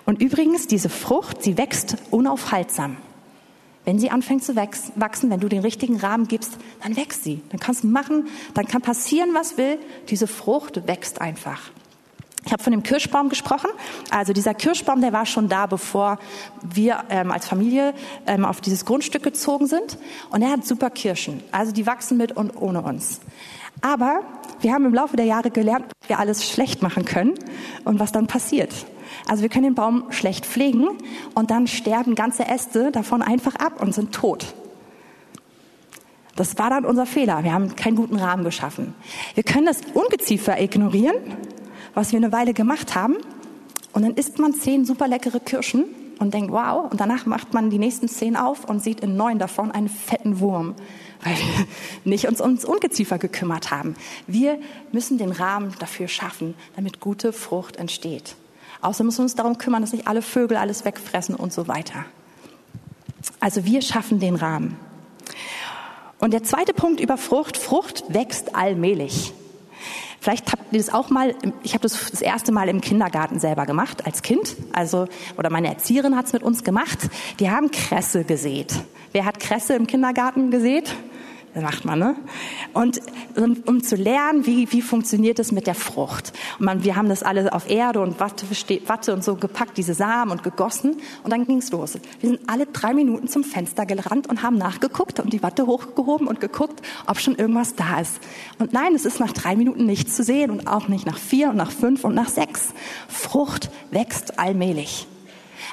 Und 0.05 0.21
übrigens, 0.21 0.67
diese 0.67 0.89
Frucht, 0.89 1.45
sie 1.45 1.57
wächst 1.57 1.97
unaufhaltsam. 2.11 2.97
Wenn 3.85 3.99
sie 3.99 4.11
anfängt 4.11 4.45
zu 4.45 4.55
wachsen, 4.57 5.31
wenn 5.31 5.41
du 5.41 5.49
den 5.49 5.61
richtigen 5.61 5.97
Rahmen 5.97 6.29
gibst, 6.29 6.59
dann 6.83 6.97
wächst 6.97 7.25
sie. 7.25 7.41
Dann 7.51 7.61
kannst 7.61 7.85
du 7.85 7.89
machen, 7.89 8.29
dann 8.55 8.67
kann 8.67 8.83
passieren, 8.83 9.31
was 9.33 9.57
will. 9.57 9.79
Diese 10.09 10.27
Frucht 10.27 10.87
wächst 10.87 11.21
einfach. 11.21 11.71
Ich 12.45 12.53
habe 12.53 12.63
von 12.63 12.71
dem 12.71 12.83
Kirschbaum 12.83 13.29
gesprochen. 13.29 13.69
Also 14.11 14.33
dieser 14.33 14.55
Kirschbaum, 14.55 15.01
der 15.01 15.13
war 15.13 15.27
schon 15.27 15.49
da, 15.49 15.67
bevor 15.67 16.19
wir 16.63 17.05
ähm, 17.11 17.31
als 17.31 17.47
Familie 17.47 17.95
ähm, 18.27 18.45
auf 18.45 18.61
dieses 18.61 18.85
Grundstück 18.85 19.23
gezogen 19.23 19.67
sind. 19.67 19.99
Und 20.31 20.43
er 20.43 20.51
hat 20.51 20.65
super 20.65 20.91
Kirschen. 20.91 21.43
Also 21.51 21.73
die 21.73 21.87
wachsen 21.87 22.17
mit 22.17 22.33
und 22.33 22.57
ohne 22.57 22.83
uns. 22.83 23.21
Aber 23.81 24.21
wir 24.61 24.73
haben 24.73 24.87
im 24.87 24.95
Laufe 24.95 25.17
der 25.17 25.27
Jahre 25.27 25.51
gelernt, 25.51 25.87
was 26.01 26.09
wir 26.09 26.19
alles 26.19 26.49
schlecht 26.49 26.83
machen 26.83 27.05
können 27.05 27.35
und 27.85 28.01
was 28.01 28.13
dann 28.13 28.27
passiert. 28.27 28.73
Also 29.29 29.43
wir 29.43 29.51
können 29.51 29.65
den 29.65 29.75
Baum 29.75 30.05
schlecht 30.11 30.47
pflegen 30.47 30.89
und 31.35 31.51
dann 31.51 31.67
sterben 31.67 32.15
ganze 32.15 32.47
Äste 32.47 32.91
davon 32.91 33.23
einfach 33.23 33.55
ab 33.57 33.81
und 33.81 33.95
sind 33.95 34.13
tot. 34.13 34.55
Das 36.35 36.57
war 36.57 36.71
dann 36.71 36.85
unser 36.85 37.05
Fehler. 37.05 37.45
Wir 37.45 37.53
haben 37.53 37.77
keinen 37.77 37.97
guten 37.97 38.17
Rahmen 38.17 38.43
geschaffen. 38.43 38.95
Wir 39.35 39.43
können 39.43 39.67
das 39.67 39.81
Ungeziefer 39.93 40.61
ignorieren, 40.61 41.17
was 41.95 42.13
wir 42.13 42.17
eine 42.17 42.33
Weile 42.33 42.55
gemacht 42.55 42.95
haben. 42.95 43.17
Und 43.93 44.03
dann 44.03 44.15
isst 44.15 44.39
man 44.39 44.55
zehn 44.55 44.85
super 44.85 45.09
leckere 45.09 45.41
Kirschen 45.41 45.85
und 46.21 46.33
denkt, 46.33 46.51
wow. 46.51 46.91
Und 46.91 47.01
danach 47.01 47.27
macht 47.27 47.53
man 47.53 47.71
die 47.71 47.79
nächsten 47.79 48.09
zehn 48.09 48.37
auf 48.37 48.65
und 48.65 48.83
sieht 48.83 49.01
in 49.01 49.17
neun 49.17 49.39
davon 49.39 49.73
einen 49.73 49.89
fetten 49.89 50.41
Wurm, 50.41 50.75
weil 51.23 51.35
wir 51.35 51.67
nicht 52.05 52.29
uns 52.29 52.41
ums 52.41 52.65
Ungeziefer 52.65 53.19
gekümmert 53.19 53.71
haben. 53.71 53.95
Wir 54.27 54.59
müssen 54.93 55.19
den 55.19 55.33
Rahmen 55.33 55.75
dafür 55.81 56.09
schaffen, 56.09 56.55
damit 56.77 57.01
gute 57.01 57.33
Frucht 57.33 57.77
entsteht. 57.77 58.37
Außerdem 58.81 59.07
müssen 59.07 59.19
wir 59.19 59.25
uns 59.25 59.35
darum 59.35 59.59
kümmern, 59.59 59.83
dass 59.83 59.93
nicht 59.93 60.07
alle 60.07 60.23
Vögel 60.23 60.57
alles 60.57 60.85
wegfressen 60.85 61.35
und 61.35 61.53
so 61.53 61.69
weiter. 61.69 62.05
Also 63.41 63.65
wir 63.65 63.83
schaffen 63.83 64.21
den 64.21 64.37
Rahmen. 64.37 64.77
Und 66.19 66.33
der 66.33 66.43
zweite 66.43 66.75
Punkt 66.75 67.01
über 67.01 67.17
Frucht, 67.17 67.57
Frucht 67.57 68.05
wächst 68.09 68.55
allmählich. 68.55 69.33
Vielleicht 70.21 70.51
habt 70.51 70.73
ihr 70.73 70.79
das 70.79 70.93
auch 70.93 71.11
mal, 71.11 71.35
ich 71.63 71.75
habe 71.75 71.83
das 71.83 72.11
das 72.11 72.21
erste 72.21 72.51
Mal 72.51 72.69
im 72.69 72.81
Kindergarten 72.81 73.39
selber 73.39 73.67
gemacht, 73.67 74.05
als 74.05 74.23
Kind. 74.23 74.57
Also, 74.73 75.07
oder 75.37 75.49
meine 75.49 75.69
Erzieherin 75.69 76.17
hat 76.17 76.27
es 76.27 76.33
mit 76.33 76.43
uns 76.43 76.65
gemacht. 76.65 76.99
Die 77.39 77.51
haben 77.51 77.71
Kresse 77.71 78.25
gesät. 78.25 78.75
Wer 79.13 79.25
hat 79.25 79.39
Kresse 79.39 79.75
im 79.75 79.87
Kindergarten 79.87 80.51
gesät? 80.51 80.93
Macht 81.55 81.85
man, 81.85 81.99
ne? 81.99 82.17
Und 82.73 83.01
um, 83.37 83.57
um 83.67 83.83
zu 83.83 83.97
lernen, 83.97 84.47
wie, 84.47 84.71
wie 84.71 84.83
funktioniert 84.83 85.39
es 85.39 85.51
mit 85.51 85.67
der 85.67 85.75
Frucht. 85.75 86.33
Und 86.59 86.67
man, 86.67 86.85
wir 86.85 86.95
haben 86.95 87.09
das 87.09 87.23
alles 87.23 87.51
auf 87.51 87.69
Erde 87.69 88.01
und 88.01 88.21
Watte, 88.21 88.47
Watte 88.87 89.13
und 89.13 89.25
so 89.25 89.35
gepackt, 89.35 89.77
diese 89.77 89.95
Samen 89.95 90.31
und 90.31 90.43
gegossen. 90.43 90.99
Und 91.25 91.33
dann 91.33 91.47
ging's 91.47 91.71
los. 91.73 91.99
Wir 92.21 92.31
sind 92.31 92.49
alle 92.49 92.67
drei 92.67 92.95
Minuten 92.95 93.29
zum 93.29 93.45
Fenster 93.45 93.87
gerannt 93.87 94.29
und 94.29 94.43
haben 94.43 94.57
nachgeguckt 94.57 95.21
und 95.21 95.33
die 95.33 95.43
Watte 95.43 95.67
hochgehoben 95.67 96.29
und 96.29 96.41
geguckt, 96.41 96.83
ob 97.07 97.19
schon 97.19 97.35
irgendwas 97.35 97.75
da 97.75 98.01
ist. 98.01 98.21
Und 98.59 98.73
nein, 98.73 98.95
es 98.95 99.05
ist 99.05 99.19
nach 99.19 99.33
drei 99.33 99.57
Minuten 99.57 99.87
nichts 99.87 100.15
zu 100.15 100.23
sehen 100.23 100.51
und 100.51 100.69
auch 100.69 100.89
nicht 100.89 101.07
nach 101.07 101.19
vier 101.19 101.51
und 101.51 101.57
nach 101.57 101.73
fünf 101.73 102.05
und 102.05 102.15
nach 102.15 102.29
sechs. 102.29 102.73
Frucht 103.09 103.71
wächst 103.91 104.39
allmählich. 104.39 105.07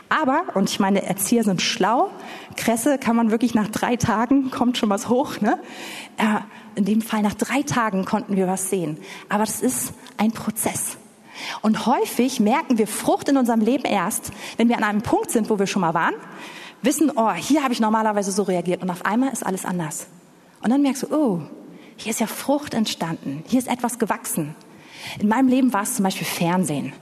Aber, 0.10 0.44
und 0.56 0.70
ich 0.70 0.80
meine, 0.80 1.04
Erzieher 1.04 1.44
sind 1.44 1.62
schlau, 1.62 2.10
Kresse 2.56 2.98
kann 2.98 3.16
man 3.16 3.32
wirklich 3.32 3.56
nach 3.56 3.68
drei 3.68 3.96
Tagen, 3.96 4.52
kommt 4.52 4.78
schon 4.78 4.90
was 4.90 5.10
hoch, 5.10 5.42
ne? 5.42 5.60
Äh, 6.18 6.40
in 6.76 6.86
dem 6.86 7.02
Fall 7.02 7.22
nach 7.22 7.34
drei 7.34 7.62
Tagen 7.62 8.06
konnten 8.06 8.36
wir 8.36 8.48
was 8.48 8.70
sehen. 8.70 8.98
Aber 9.30 9.46
das 9.46 9.62
ist 9.62 9.94
ein 10.18 10.32
Prozess. 10.32 10.98
Und 11.62 11.86
häufig 11.86 12.40
merken 12.40 12.78
wir 12.78 12.88
Frucht 12.88 13.30
in 13.30 13.38
unserem 13.38 13.62
Leben 13.62 13.86
erst, 13.86 14.32
wenn 14.58 14.70
wir 14.70 14.78
an 14.78 14.84
einem 14.84 15.02
Punkt 15.02 15.32
sind, 15.32 15.50
wo 15.50 15.60
wir 15.60 15.68
schon 15.68 15.82
mal 15.82 15.94
waren, 15.94 16.16
wissen, 16.82 17.12
oh, 17.16 17.32
hier 17.32 17.64
habe 17.64 17.74
ich 17.74 17.80
normalerweise 17.80 18.32
so 18.32 18.44
reagiert 18.44 18.82
und 18.82 18.90
auf 18.90 19.06
einmal 19.06 19.32
ist 19.32 19.46
alles 19.46 19.66
anders. 19.66 20.08
Und 20.62 20.70
dann 20.70 20.82
merkst 20.82 21.04
du, 21.04 21.16
oh, 21.16 21.42
hier 21.98 22.12
ist 22.12 22.20
ja 22.20 22.28
Frucht 22.28 22.74
entstanden, 22.74 23.44
hier 23.48 23.60
ist 23.60 23.68
etwas 23.68 24.00
gewachsen. 24.00 24.56
In 25.20 25.28
meinem 25.28 25.48
Leben 25.48 25.74
war 25.74 25.84
es 25.84 25.96
zum 25.96 26.04
Beispiel 26.04 26.26
Fernsehen. 26.26 26.94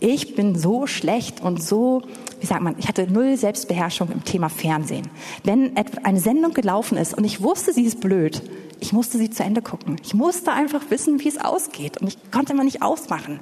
Ich 0.00 0.34
bin 0.34 0.58
so 0.58 0.86
schlecht 0.86 1.40
und 1.40 1.62
so, 1.62 2.02
wie 2.42 2.46
sagt 2.46 2.60
man, 2.60 2.74
ich 2.76 2.88
hatte 2.88 3.06
null 3.06 3.36
Selbstbeherrschung 3.36 4.10
im 4.10 4.24
Thema 4.24 4.48
Fernsehen. 4.48 5.08
Wenn 5.44 5.76
eine 5.76 6.18
Sendung 6.18 6.54
gelaufen 6.54 6.98
ist 6.98 7.14
und 7.14 7.22
ich 7.22 7.40
wusste, 7.40 7.72
sie 7.72 7.84
ist 7.84 8.00
blöd, 8.00 8.42
ich 8.80 8.92
musste 8.92 9.16
sie 9.16 9.30
zu 9.30 9.44
Ende 9.44 9.62
gucken. 9.62 9.96
Ich 10.02 10.12
musste 10.12 10.52
einfach 10.52 10.82
wissen, 10.90 11.20
wie 11.20 11.28
es 11.28 11.38
ausgeht 11.38 11.98
und 11.98 12.08
ich 12.08 12.18
konnte 12.32 12.52
immer 12.52 12.64
nicht 12.64 12.82
ausmachen. 12.82 13.38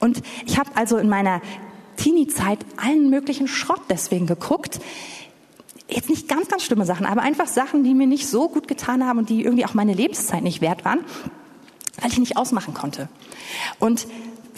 Und 0.00 0.22
ich 0.44 0.58
habe 0.58 0.70
also 0.74 0.96
in 0.96 1.08
meiner 1.08 1.40
Teenie-Zeit 1.98 2.58
allen 2.76 3.10
möglichen 3.10 3.46
Schrott 3.46 3.82
deswegen 3.88 4.26
geguckt. 4.26 4.80
Jetzt 5.88 6.10
nicht 6.10 6.26
ganz, 6.26 6.48
ganz 6.48 6.64
schlimme 6.64 6.84
Sachen, 6.84 7.06
aber 7.06 7.22
einfach 7.22 7.46
Sachen, 7.46 7.84
die 7.84 7.94
mir 7.94 8.08
nicht 8.08 8.26
so 8.26 8.48
gut 8.48 8.66
getan 8.66 9.06
haben 9.06 9.20
und 9.20 9.30
die 9.30 9.44
irgendwie 9.44 9.64
auch 9.64 9.74
meine 9.74 9.94
Lebenszeit 9.94 10.42
nicht 10.42 10.60
wert 10.60 10.84
waren 10.84 10.98
weil 12.00 12.10
ich 12.10 12.18
nicht 12.18 12.36
ausmachen 12.36 12.74
konnte. 12.74 13.08
Und 13.78 14.06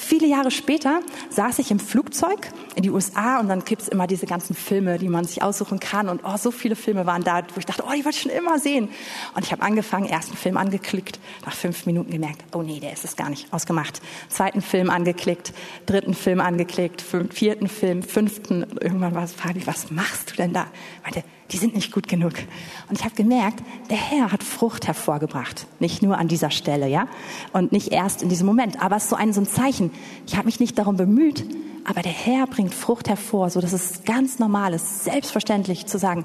viele 0.04 0.26
Jahre 0.26 0.50
später 0.50 1.00
saß 1.30 1.58
ich 1.58 1.70
im 1.70 1.80
Flugzeug 1.80 2.48
in 2.76 2.82
die 2.82 2.90
USA 2.90 3.40
und 3.40 3.48
dann 3.48 3.64
gibt's 3.64 3.88
immer 3.88 4.06
diese 4.06 4.26
ganzen 4.26 4.54
Filme, 4.54 4.98
die 4.98 5.08
man 5.08 5.24
sich 5.24 5.42
aussuchen 5.42 5.80
kann. 5.80 6.08
Und 6.08 6.22
oh, 6.24 6.36
so 6.36 6.50
viele 6.50 6.76
Filme 6.76 7.06
waren 7.06 7.24
da, 7.24 7.42
wo 7.54 7.58
ich 7.58 7.66
dachte, 7.66 7.82
oh, 7.86 7.92
die 7.92 8.04
wollte 8.04 8.16
ich 8.16 8.22
schon 8.22 8.30
immer 8.30 8.58
sehen. 8.58 8.88
Und 9.34 9.44
ich 9.44 9.52
habe 9.52 9.62
angefangen, 9.62 10.06
ersten 10.06 10.36
Film 10.36 10.56
angeklickt, 10.56 11.18
nach 11.44 11.54
fünf 11.54 11.86
Minuten 11.86 12.10
gemerkt, 12.10 12.42
oh 12.54 12.62
nee, 12.62 12.80
der 12.80 12.92
ist 12.92 13.04
es 13.04 13.16
gar 13.16 13.30
nicht 13.30 13.52
ausgemacht. 13.52 14.00
Zweiten 14.28 14.60
Film 14.60 14.90
angeklickt, 14.90 15.52
dritten 15.86 16.14
Film 16.14 16.40
angeklickt, 16.40 17.02
vierten 17.30 17.68
Film, 17.68 18.02
fünften. 18.02 18.66
Irgendwann 18.80 19.14
war 19.14 19.24
es, 19.24 19.32
Fabi, 19.32 19.66
was 19.66 19.90
machst 19.90 20.32
du 20.32 20.36
denn 20.36 20.52
da? 20.52 20.66
Ich 20.98 21.02
meinte, 21.02 21.24
die 21.50 21.58
sind 21.58 21.74
nicht 21.74 21.92
gut 21.92 22.08
genug. 22.08 22.32
Und 22.88 22.98
ich 22.98 23.04
habe 23.04 23.14
gemerkt, 23.14 23.62
der 23.90 23.96
Herr 23.96 24.32
hat 24.32 24.42
Frucht 24.42 24.86
hervorgebracht. 24.86 25.66
Nicht 25.78 26.02
nur 26.02 26.18
an 26.18 26.28
dieser 26.28 26.50
Stelle, 26.50 26.88
ja? 26.88 27.06
Und 27.52 27.72
nicht 27.72 27.92
erst 27.92 28.22
in 28.22 28.28
diesem 28.28 28.46
Moment. 28.46 28.82
Aber 28.82 28.96
es 28.96 29.04
ist 29.04 29.10
so 29.10 29.16
ein, 29.16 29.32
so 29.32 29.40
ein 29.40 29.46
Zeichen. 29.46 29.90
Ich 30.26 30.36
habe 30.36 30.46
mich 30.46 30.58
nicht 30.58 30.78
darum 30.78 30.96
bemüht, 30.96 31.44
aber 31.84 32.02
der 32.02 32.12
Herr 32.12 32.46
bringt 32.46 32.74
Frucht 32.74 33.08
hervor, 33.08 33.50
so 33.50 33.60
dass 33.60 33.72
es 33.72 34.04
ganz 34.04 34.38
normal 34.38 34.72
ist, 34.72 35.04
selbstverständlich 35.04 35.86
zu 35.86 35.98
sagen, 35.98 36.24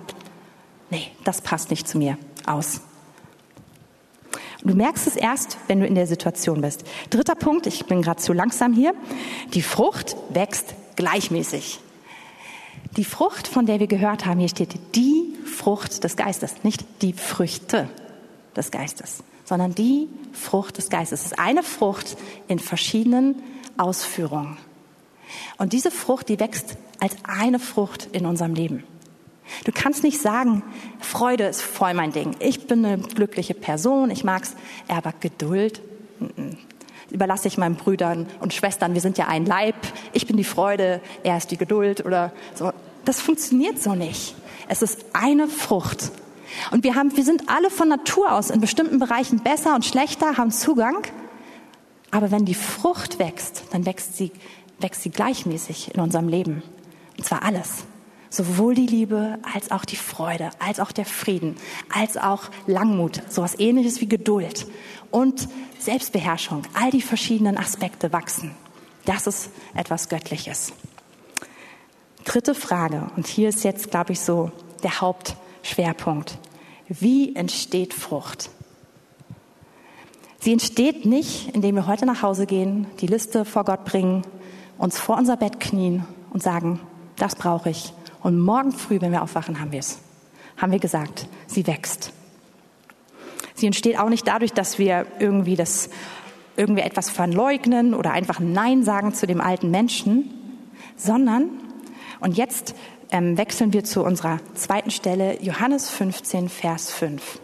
nee, 0.89 1.07
das 1.25 1.41
passt 1.41 1.69
nicht 1.69 1.87
zu 1.87 1.97
mir. 1.97 2.17
Aus. 2.45 2.81
Und 4.63 4.71
du 4.71 4.75
merkst 4.75 5.07
es 5.07 5.15
erst, 5.15 5.57
wenn 5.67 5.79
du 5.79 5.85
in 5.85 5.95
der 5.95 6.07
Situation 6.07 6.61
bist. 6.61 6.83
Dritter 7.09 7.35
Punkt, 7.35 7.67
ich 7.67 7.85
bin 7.85 8.01
gerade 8.01 8.21
zu 8.21 8.33
langsam 8.33 8.73
hier. 8.73 8.93
Die 9.53 9.61
Frucht 9.61 10.15
wächst 10.29 10.75
gleichmäßig. 10.95 11.79
Die 12.97 13.05
Frucht, 13.05 13.47
von 13.47 13.65
der 13.65 13.79
wir 13.79 13.87
gehört 13.87 14.25
haben, 14.25 14.39
hier 14.39 14.49
steht 14.49 14.79
die 14.95 15.35
Frucht 15.45 16.03
des 16.03 16.15
Geistes, 16.15 16.63
nicht 16.63 16.83
die 17.01 17.13
Früchte 17.13 17.87
des 18.55 18.71
Geistes, 18.71 19.23
sondern 19.45 19.75
die 19.75 20.07
Frucht 20.33 20.77
des 20.77 20.89
Geistes. 20.89 21.21
Es 21.21 21.25
ist 21.27 21.39
eine 21.39 21.63
Frucht 21.63 22.17
in 22.47 22.59
verschiedenen 22.59 23.41
Ausführungen. 23.77 24.57
Und 25.57 25.73
diese 25.73 25.91
Frucht, 25.91 26.29
die 26.29 26.39
wächst 26.39 26.77
als 26.99 27.15
eine 27.23 27.59
Frucht 27.59 28.09
in 28.11 28.25
unserem 28.25 28.55
Leben. 28.55 28.83
Du 29.65 29.71
kannst 29.71 30.03
nicht 30.03 30.21
sagen, 30.21 30.63
Freude 30.99 31.45
ist 31.45 31.61
voll 31.61 31.93
mein 31.93 32.11
Ding. 32.11 32.35
Ich 32.39 32.67
bin 32.67 32.85
eine 32.85 32.97
glückliche 32.99 33.53
Person, 33.53 34.11
ich 34.11 34.23
mag's, 34.23 34.55
aber 34.87 35.13
Geduld, 35.19 35.81
überlasse 37.11 37.47
ich 37.47 37.57
meinen 37.57 37.75
Brüdern 37.75 38.27
und 38.39 38.53
Schwestern, 38.53 38.93
wir 38.93 39.01
sind 39.01 39.17
ja 39.17 39.27
ein 39.27 39.45
Leib, 39.45 39.75
ich 40.13 40.27
bin 40.27 40.37
die 40.37 40.43
Freude, 40.43 41.01
er 41.23 41.37
ist 41.37 41.51
die 41.51 41.57
Geduld 41.57 42.05
oder 42.05 42.31
so. 42.55 42.71
Das 43.05 43.19
funktioniert 43.21 43.81
so 43.81 43.95
nicht. 43.95 44.35
Es 44.67 44.81
ist 44.81 45.05
eine 45.13 45.47
Frucht. 45.47 46.11
Und 46.71 46.83
wir 46.83 46.95
haben, 46.95 47.15
wir 47.15 47.23
sind 47.23 47.49
alle 47.49 47.69
von 47.69 47.87
Natur 47.87 48.31
aus 48.31 48.49
in 48.49 48.61
bestimmten 48.61 48.99
Bereichen 48.99 49.39
besser 49.39 49.75
und 49.75 49.85
schlechter, 49.85 50.37
haben 50.37 50.51
Zugang. 50.51 51.07
Aber 52.11 52.31
wenn 52.31 52.45
die 52.45 52.55
Frucht 52.55 53.19
wächst, 53.19 53.63
dann 53.71 53.85
wächst 53.85 54.17
sie, 54.17 54.31
wächst 54.79 55.03
sie 55.03 55.09
gleichmäßig 55.09 55.93
in 55.93 56.01
unserem 56.01 56.27
Leben. 56.27 56.63
Und 57.17 57.25
zwar 57.25 57.43
alles. 57.43 57.83
Sowohl 58.29 58.75
die 58.75 58.85
Liebe 58.85 59.39
als 59.53 59.71
auch 59.71 59.85
die 59.85 59.95
Freude, 59.95 60.51
als 60.59 60.79
auch 60.79 60.91
der 60.91 61.05
Frieden, 61.05 61.55
als 61.93 62.15
auch 62.17 62.43
Langmut, 62.67 63.21
sowas 63.29 63.57
ähnliches 63.57 64.01
wie 64.01 64.07
Geduld 64.07 64.67
und 65.09 65.47
Selbstbeherrschung. 65.79 66.63
All 66.73 66.91
die 66.91 67.01
verschiedenen 67.01 67.57
Aspekte 67.57 68.13
wachsen. 68.13 68.55
Das 69.05 69.25
ist 69.25 69.49
etwas 69.73 70.09
Göttliches. 70.09 70.73
Dritte 72.25 72.53
Frage, 72.53 73.09
und 73.15 73.25
hier 73.25 73.49
ist 73.49 73.63
jetzt, 73.63 73.89
glaube 73.89 74.13
ich, 74.13 74.19
so 74.19 74.51
der 74.83 75.01
Hauptschwerpunkt. 75.01 76.37
Wie 76.87 77.35
entsteht 77.35 77.93
Frucht? 77.93 78.51
Sie 80.39 80.53
entsteht 80.53 81.05
nicht, 81.05 81.53
indem 81.55 81.75
wir 81.75 81.87
heute 81.87 82.05
nach 82.05 82.21
Hause 82.21 82.45
gehen, 82.45 82.87
die 82.99 83.07
Liste 83.07 83.45
vor 83.45 83.65
Gott 83.65 83.83
bringen, 83.83 84.21
uns 84.77 84.99
vor 84.99 85.17
unser 85.17 85.37
Bett 85.37 85.59
knien 85.59 86.05
und 86.31 86.43
sagen, 86.43 86.79
das 87.17 87.35
brauche 87.35 87.71
ich. 87.71 87.93
Und 88.21 88.39
morgen 88.39 88.71
früh, 88.71 88.99
wenn 89.01 89.11
wir 89.11 89.21
aufwachen, 89.21 89.59
haben 89.59 89.71
wir 89.71 89.79
es. 89.79 89.99
Haben 90.57 90.71
wir 90.71 90.79
gesagt, 90.79 91.27
sie 91.47 91.65
wächst. 91.67 92.11
Sie 93.55 93.65
entsteht 93.65 93.97
auch 93.97 94.09
nicht 94.09 94.27
dadurch, 94.27 94.53
dass 94.53 94.79
wir 94.79 95.05
irgendwie 95.19 95.55
das 95.55 95.89
irgendwie 96.55 96.81
etwas 96.81 97.09
verleugnen 97.09 97.93
oder 97.93 98.11
einfach 98.11 98.39
Nein 98.39 98.83
sagen 98.83 99.13
zu 99.13 99.25
dem 99.27 99.39
alten 99.39 99.71
Menschen, 99.71 100.33
sondern, 100.97 101.49
und 102.19 102.37
jetzt 102.37 102.75
ähm, 103.11 103.37
wechseln 103.37 103.71
wir 103.71 103.83
zu 103.83 104.03
unserer 104.03 104.39
zweiten 104.55 104.91
Stelle, 104.91 105.41
Johannes 105.41 105.89
15, 105.89 106.49
Vers 106.49 106.91
5. 106.91 107.39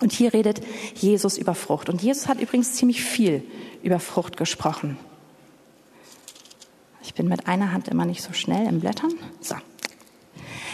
Und 0.00 0.12
hier 0.12 0.32
redet 0.32 0.60
Jesus 0.94 1.38
über 1.38 1.54
Frucht. 1.54 1.88
Und 1.88 2.02
Jesus 2.02 2.28
hat 2.28 2.40
übrigens 2.40 2.74
ziemlich 2.74 3.02
viel 3.02 3.42
über 3.82 3.98
Frucht 3.98 4.36
gesprochen. 4.36 4.96
Ich 7.08 7.14
bin 7.14 7.26
mit 7.26 7.48
einer 7.48 7.72
Hand 7.72 7.88
immer 7.88 8.04
nicht 8.04 8.20
so 8.20 8.34
schnell 8.34 8.66
im 8.66 8.80
Blättern. 8.80 9.14
So. 9.40 9.54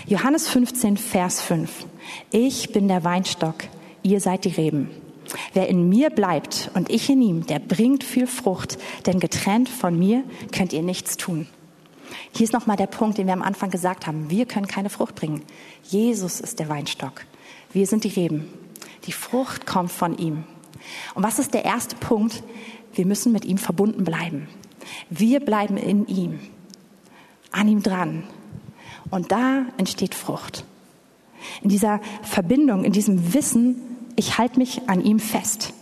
Johannes 0.08 0.48
15, 0.48 0.96
Vers 0.96 1.40
5. 1.40 1.86
Ich 2.32 2.72
bin 2.72 2.88
der 2.88 3.04
Weinstock, 3.04 3.54
ihr 4.02 4.18
seid 4.18 4.44
die 4.44 4.48
Reben. 4.48 4.90
Wer 5.52 5.68
in 5.68 5.88
mir 5.88 6.10
bleibt 6.10 6.72
und 6.74 6.90
ich 6.90 7.08
in 7.08 7.22
ihm, 7.22 7.46
der 7.46 7.60
bringt 7.60 8.02
viel 8.02 8.26
Frucht, 8.26 8.78
denn 9.06 9.20
getrennt 9.20 9.68
von 9.68 9.96
mir 9.96 10.24
könnt 10.50 10.72
ihr 10.72 10.82
nichts 10.82 11.16
tun. 11.16 11.46
Hier 12.32 12.42
ist 12.42 12.52
nochmal 12.52 12.76
der 12.76 12.88
Punkt, 12.88 13.16
den 13.16 13.28
wir 13.28 13.32
am 13.32 13.40
Anfang 13.40 13.70
gesagt 13.70 14.08
haben. 14.08 14.28
Wir 14.28 14.44
können 14.44 14.66
keine 14.66 14.90
Frucht 14.90 15.14
bringen. 15.14 15.42
Jesus 15.84 16.40
ist 16.40 16.58
der 16.58 16.68
Weinstock. 16.68 17.26
Wir 17.72 17.86
sind 17.86 18.02
die 18.02 18.08
Reben. 18.08 18.52
Die 19.04 19.12
Frucht 19.12 19.66
kommt 19.66 19.92
von 19.92 20.18
ihm. 20.18 20.42
Und 21.14 21.22
was 21.22 21.38
ist 21.38 21.54
der 21.54 21.64
erste 21.64 21.94
Punkt? 21.94 22.42
Wir 22.92 23.06
müssen 23.06 23.30
mit 23.30 23.44
ihm 23.44 23.56
verbunden 23.56 24.02
bleiben. 24.02 24.48
Wir 25.10 25.40
bleiben 25.40 25.76
in 25.76 26.06
ihm, 26.06 26.40
an 27.50 27.68
ihm 27.68 27.82
dran. 27.82 28.24
Und 29.10 29.32
da 29.32 29.66
entsteht 29.76 30.14
Frucht. 30.14 30.64
In 31.62 31.68
dieser 31.68 32.00
Verbindung, 32.22 32.84
in 32.84 32.92
diesem 32.92 33.34
Wissen, 33.34 33.76
ich 34.16 34.38
halte 34.38 34.58
mich 34.58 34.88
an 34.88 35.00
ihm 35.00 35.18
fest. 35.18 35.72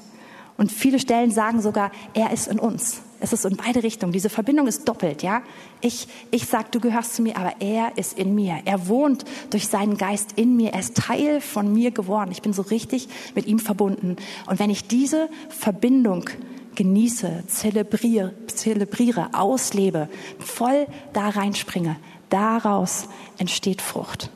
Und 0.57 0.71
viele 0.71 0.99
Stellen 0.99 1.31
sagen 1.31 1.61
sogar, 1.61 1.91
er 2.15 2.31
ist 2.33 2.49
in 2.49 2.59
uns. 2.59 3.03
Es 3.21 3.33
ist 3.33 3.45
in 3.45 3.57
beide 3.57 3.83
Richtungen. 3.83 4.13
Diese 4.13 4.29
Verbindung 4.29 4.67
ist 4.67 4.89
doppelt, 4.89 5.23
ja. 5.23 5.43
Ich, 5.81 6.09
ich 6.31 6.47
sag, 6.47 6.73
du 6.73 6.81
gehörst 6.81 7.15
zu 7.15 7.23
mir, 7.23 7.37
aber 7.37 7.55
er 7.61 7.97
ist 7.97 8.19
in 8.19 8.35
mir. 8.35 8.59
Er 8.65 8.89
wohnt 8.89 9.25
durch 9.51 9.69
seinen 9.69 9.97
Geist 9.97 10.33
in 10.37 10.57
mir. 10.57 10.73
Er 10.73 10.81
ist 10.81 10.97
Teil 10.97 11.41
von 11.41 11.73
mir 11.73 11.93
geworden. 11.93 12.33
Ich 12.33 12.43
bin 12.43 12.53
so 12.53 12.63
richtig 12.63 13.09
mit 13.35 13.47
ihm 13.47 13.61
verbunden. 13.61 14.17
Und 14.47 14.59
wenn 14.59 14.71
ich 14.71 14.89
diese 14.89 15.29
Verbindung 15.49 16.29
genieße, 16.75 17.45
zelebriere, 17.47 18.33
zelebriere, 18.47 19.31
auslebe, 19.33 20.09
voll 20.39 20.87
da 21.13 21.29
reinspringe, 21.29 21.97
daraus 22.29 23.09
entsteht 23.39 23.83
Frucht. 23.83 24.31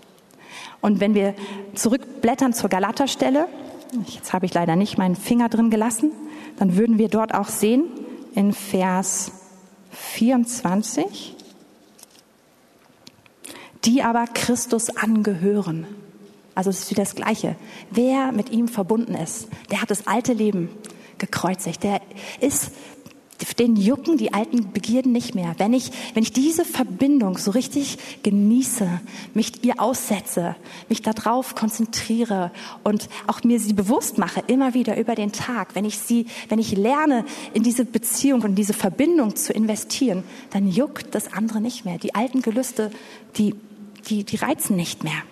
Und 0.80 1.00
wenn 1.00 1.14
wir 1.14 1.34
zurückblättern 1.74 2.52
zur 2.52 2.68
Galaterstelle, 2.68 3.48
jetzt 4.06 4.32
habe 4.32 4.46
ich 4.46 4.54
leider 4.54 4.76
nicht 4.76 4.98
meinen 4.98 5.16
Finger 5.16 5.48
drin 5.48 5.70
gelassen, 5.70 6.12
dann 6.58 6.76
würden 6.76 6.98
wir 6.98 7.08
dort 7.08 7.34
auch 7.34 7.48
sehen, 7.48 7.84
in 8.34 8.52
Vers 8.52 9.32
24, 9.90 11.34
die 13.84 14.02
aber 14.02 14.26
Christus 14.26 14.94
angehören. 14.96 15.86
Also 16.54 16.70
es 16.70 16.80
ist 16.80 16.90
wieder 16.90 17.02
das 17.02 17.14
Gleiche. 17.14 17.56
Wer 17.90 18.32
mit 18.32 18.50
ihm 18.50 18.68
verbunden 18.68 19.14
ist, 19.14 19.48
der 19.70 19.82
hat 19.82 19.90
das 19.90 20.06
alte 20.06 20.32
Leben 20.32 20.68
gekreuzigt. 21.18 21.82
Der 21.82 22.00
ist 22.40 22.72
den 23.58 23.76
jucken 23.76 24.16
die 24.16 24.32
alten 24.32 24.72
Begierden 24.72 25.12
nicht 25.12 25.34
mehr. 25.34 25.54
Wenn 25.58 25.72
ich, 25.72 25.90
wenn 26.14 26.22
ich 26.22 26.32
diese 26.32 26.64
Verbindung 26.64 27.38
so 27.38 27.50
richtig 27.50 27.98
genieße, 28.22 28.88
mich 29.34 29.64
ihr 29.64 29.80
aussetze, 29.80 30.56
mich 30.88 31.02
darauf 31.02 31.54
konzentriere 31.54 32.50
und 32.84 33.08
auch 33.26 33.42
mir 33.44 33.60
sie 33.60 33.72
bewusst 33.72 34.18
mache, 34.18 34.42
immer 34.46 34.74
wieder 34.74 34.96
über 34.96 35.14
den 35.14 35.32
Tag, 35.32 35.74
wenn 35.74 35.84
ich 35.84 35.98
sie, 35.98 36.26
wenn 36.48 36.58
ich 36.58 36.76
lerne, 36.76 37.24
in 37.54 37.62
diese 37.62 37.84
Beziehung 37.84 38.42
und 38.42 38.56
diese 38.56 38.74
Verbindung 38.74 39.36
zu 39.36 39.52
investieren, 39.52 40.22
dann 40.50 40.68
juckt 40.68 41.14
das 41.14 41.32
andere 41.32 41.60
nicht 41.60 41.84
mehr. 41.84 41.98
Die 41.98 42.14
alten 42.14 42.42
Gelüste, 42.42 42.90
die, 43.36 43.54
die, 44.08 44.24
die 44.24 44.36
reizen 44.36 44.76
nicht 44.76 45.04
mehr. 45.04 45.22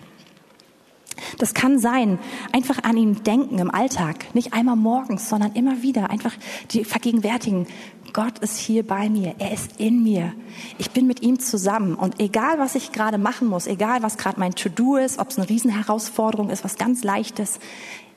Das 1.38 1.54
kann 1.54 1.78
sein, 1.78 2.18
einfach 2.52 2.82
an 2.82 2.96
ihn 2.96 3.22
denken 3.22 3.58
im 3.58 3.70
Alltag, 3.70 4.34
nicht 4.34 4.52
einmal 4.52 4.76
morgens, 4.76 5.28
sondern 5.28 5.52
immer 5.52 5.82
wieder, 5.82 6.10
einfach 6.10 6.32
die 6.70 6.84
vergegenwärtigen, 6.84 7.66
Gott 8.12 8.38
ist 8.38 8.58
hier 8.58 8.86
bei 8.86 9.08
mir, 9.08 9.34
er 9.38 9.52
ist 9.52 9.80
in 9.80 10.04
mir, 10.04 10.32
ich 10.78 10.92
bin 10.92 11.08
mit 11.08 11.22
ihm 11.22 11.40
zusammen. 11.40 11.96
Und 11.96 12.20
egal, 12.20 12.60
was 12.60 12.76
ich 12.76 12.92
gerade 12.92 13.18
machen 13.18 13.48
muss, 13.48 13.66
egal, 13.66 14.04
was 14.04 14.18
gerade 14.18 14.38
mein 14.38 14.54
To-Do 14.54 14.96
ist, 14.96 15.18
ob 15.18 15.30
es 15.30 15.38
eine 15.38 15.48
Riesenherausforderung 15.48 16.50
ist, 16.50 16.62
was 16.62 16.76
ganz 16.76 17.02
leichtes, 17.02 17.58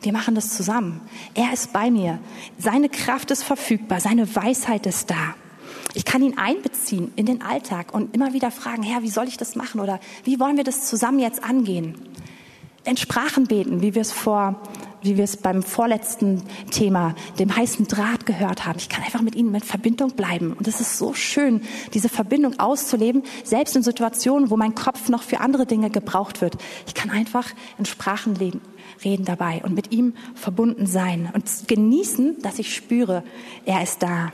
wir 0.02 0.14
machen 0.14 0.36
das 0.36 0.56
zusammen. 0.56 1.02
Er 1.34 1.52
ist 1.52 1.74
bei 1.74 1.90
mir, 1.90 2.20
seine 2.60 2.90
Kraft 2.90 3.32
ist 3.32 3.44
verfügbar, 3.44 4.00
seine 4.00 4.36
Weisheit 4.36 4.86
ist 4.86 5.10
da. 5.10 5.34
Ich 5.96 6.06
kann 6.06 6.22
ihn 6.22 6.38
einbeziehen 6.38 7.12
in 7.16 7.26
den 7.26 7.42
Alltag 7.42 7.92
und 7.92 8.14
immer 8.14 8.34
wieder 8.34 8.52
fragen, 8.52 8.84
Herr, 8.84 9.02
wie 9.02 9.10
soll 9.10 9.28
ich 9.28 9.38
das 9.38 9.56
machen? 9.56 9.82
Oder 9.82 10.00
wie 10.26 10.40
wollen 10.40 10.58
wir 10.58 10.64
das 10.64 10.86
zusammen 10.86 11.18
jetzt 11.18 11.44
angehen? 11.44 11.96
In 12.88 12.98
Sprachen 12.98 13.48
beten, 13.48 13.82
wie 13.82 13.96
wir 13.96 14.02
es 14.02 14.14
vor, 14.14 14.56
wie 15.02 15.18
wir 15.18 15.26
es 15.26 15.38
beim 15.38 15.62
vorletzten 15.62 16.42
Thema, 16.72 17.16
dem 17.38 17.56
heißen 17.56 17.88
Draht 17.88 18.26
gehört 18.26 18.66
haben. 18.66 18.80
Ich 18.80 18.88
kann 18.88 19.04
einfach 19.04 19.22
mit 19.22 19.36
ihnen 19.36 19.54
in 19.54 19.62
Verbindung 19.62 20.12
bleiben. 20.12 20.54
Und 20.54 20.68
es 20.68 20.80
ist 20.80 20.98
so 20.98 21.14
schön, 21.14 21.62
diese 21.94 22.08
Verbindung 22.08 22.60
auszuleben, 22.60 23.24
selbst 23.44 23.76
in 23.76 23.84
Situationen, 23.84 24.50
wo 24.50 24.58
mein 24.58 24.74
Kopf 24.74 25.10
noch 25.10 25.22
für 25.22 25.42
andere 25.42 25.66
Dinge 25.66 25.90
gebraucht 25.90 26.42
wird. 26.42 26.58
Ich 26.88 26.94
kann 26.94 27.10
einfach 27.10 27.50
in 27.78 27.86
Sprachen 27.86 28.38
reden, 28.38 28.62
reden 29.04 29.26
dabei 29.26 29.62
und 29.64 29.76
mit 29.76 29.92
ihm 29.92 30.14
verbunden 30.34 30.88
sein 30.88 31.30
und 31.34 31.44
genießen, 31.68 32.42
dass 32.42 32.58
ich 32.58 32.74
spüre, 32.74 33.24
er 33.66 33.84
ist 33.84 34.02
da. 34.02 34.32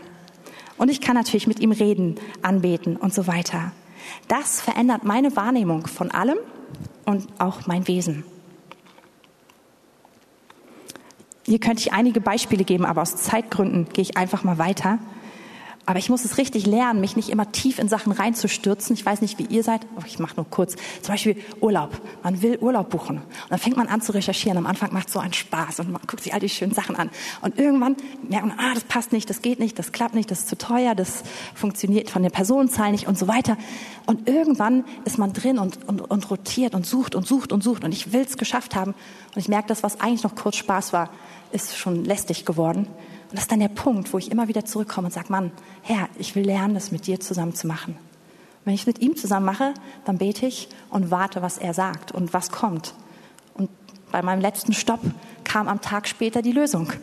Und 0.78 0.90
ich 0.90 1.02
kann 1.02 1.16
natürlich 1.16 1.48
mit 1.48 1.60
ihm 1.60 1.72
reden, 1.72 2.16
anbeten 2.44 2.98
und 2.98 3.14
so 3.14 3.26
weiter. 3.26 3.72
Das 4.28 4.62
verändert 4.62 5.04
meine 5.04 5.36
Wahrnehmung 5.36 5.88
von 5.88 6.12
allem 6.12 6.38
und 7.06 7.28
auch 7.40 7.68
mein 7.68 7.88
Wesen. 7.88 8.24
Hier 11.46 11.60
könnte 11.60 11.82
ich 11.82 11.94
einige 11.94 12.22
Beispiele 12.22 12.64
geben, 12.64 12.86
aber 12.86 13.02
aus 13.02 13.18
Zeitgründen 13.18 13.90
gehe 13.92 14.02
ich 14.02 14.18
einfach 14.18 14.44
mal 14.44 14.58
weiter. 14.58 15.00
Aber 15.86 16.00
ich 16.00 16.10
muss 16.10 16.24
es 16.24 16.38
richtig 16.38 16.66
lernen, 16.66 17.02
mich 17.02 17.18
nicht 17.18 17.28
immer 17.30 17.52
tief 17.52 17.78
in 17.78 17.90
Sachen 17.90 18.14
reinzustürzen. 18.14 18.94
Ich 18.94 19.06
weiß 19.06 19.20
nicht, 19.22 19.38
wie 19.38 19.46
ihr 19.46 19.64
seid, 19.64 19.86
aber 19.98 20.08
ich 20.08 20.18
mache 20.18 20.36
nur 20.38 20.50
kurz. 20.50 20.76
Zum 21.02 21.14
Beispiel 21.14 21.36
Urlaub. 21.60 22.00
Man 22.24 22.42
will 22.42 22.58
Urlaub 22.60 22.90
buchen. 22.90 23.18
Und 23.18 23.24
dann 23.50 23.60
fängt 23.60 23.76
man 23.76 23.88
an 23.88 24.00
zu 24.02 24.14
recherchieren. 24.14 24.58
Am 24.58 24.66
Anfang 24.66 24.94
macht 24.94 25.08
es 25.08 25.14
so 25.14 25.20
einen 25.20 25.34
Spaß 25.34 25.82
und 25.82 25.92
man 25.92 26.02
guckt 26.08 26.24
sich 26.24 26.34
all 26.34 26.40
die 26.40 26.48
schönen 26.48 26.74
Sachen 26.74 26.96
an. 26.96 27.10
Und 27.42 27.60
irgendwann 27.60 27.98
merkt 28.30 28.48
man, 28.48 28.58
ah, 28.58 28.74
das 28.74 28.86
passt 28.86 29.12
nicht, 29.12 29.30
das 29.30 29.42
geht 29.42 29.60
nicht, 29.60 29.78
das 29.78 29.92
klappt 29.92 30.16
nicht, 30.16 30.32
das 30.32 30.40
ist 30.40 30.50
zu 30.50 30.58
teuer, 30.58 30.96
das 30.96 31.24
funktioniert 31.54 32.10
von 32.10 32.24
der 32.24 32.30
Personenzahl 32.30 32.92
nicht 32.92 33.08
und 33.08 33.18
so 33.18 33.28
weiter. 33.28 33.58
Und 34.06 34.30
irgendwann 34.30 34.86
ist 35.04 35.18
man 35.18 35.34
drin 35.34 35.60
und, 35.60 35.86
und, 35.88 36.00
und 36.00 36.30
rotiert 36.32 36.76
und 36.76 36.86
sucht 36.86 37.14
und 37.14 37.28
sucht 37.28 37.52
und 37.52 37.62
sucht. 37.62 37.84
Und 37.84 37.92
ich 37.92 38.14
will 38.14 38.22
es 38.22 38.38
geschafft 38.38 38.76
haben. 38.76 38.94
Und 39.36 39.38
ich 39.38 39.50
merke, 39.50 39.68
das, 39.68 39.84
was 39.84 40.00
eigentlich 40.00 40.24
noch 40.24 40.36
kurz 40.36 40.56
Spaß 40.56 40.94
war, 40.94 41.10
ist 41.52 41.78
schon 41.78 42.06
lästig 42.06 42.46
geworden. 42.46 42.88
Und 43.34 43.38
das 43.38 43.46
ist 43.46 43.52
dann 43.52 43.62
der 43.62 43.68
Punkt, 43.68 44.14
wo 44.14 44.20
ich 44.20 44.30
immer 44.30 44.48
wieder 44.48 44.64
zurückkomme 44.64 45.08
und 45.08 45.12
sage, 45.12 45.32
Mann, 45.32 45.52
Herr, 45.82 46.08
ich 46.20 46.36
will 46.36 46.46
lernen, 46.46 46.76
das 46.76 46.92
mit 46.92 47.08
dir 47.08 47.20
zusammen 47.20 47.56
zu 47.56 47.66
machen. 47.66 47.98
wenn 48.64 48.76
ich 48.76 48.82
es 48.82 48.86
mit 48.86 49.00
ihm 49.00 49.16
zusammen 49.16 49.48
mache, 49.48 49.74
dann 50.06 50.20
bete 50.20 50.46
ich 50.46 50.70
und 50.92 51.10
warte, 51.10 51.42
was 51.42 51.58
er 51.58 51.74
sagt 51.74 52.12
und 52.12 52.32
was 52.32 52.52
kommt. 52.52 52.94
Und 53.56 53.72
bei 54.12 54.22
meinem 54.22 54.40
letzten 54.40 54.74
Stopp 54.74 55.00
kam 55.44 55.68
am 55.68 55.82
Tag 55.82 56.08
später 56.08 56.44
die 56.44 56.52
Lösung. 56.52 56.94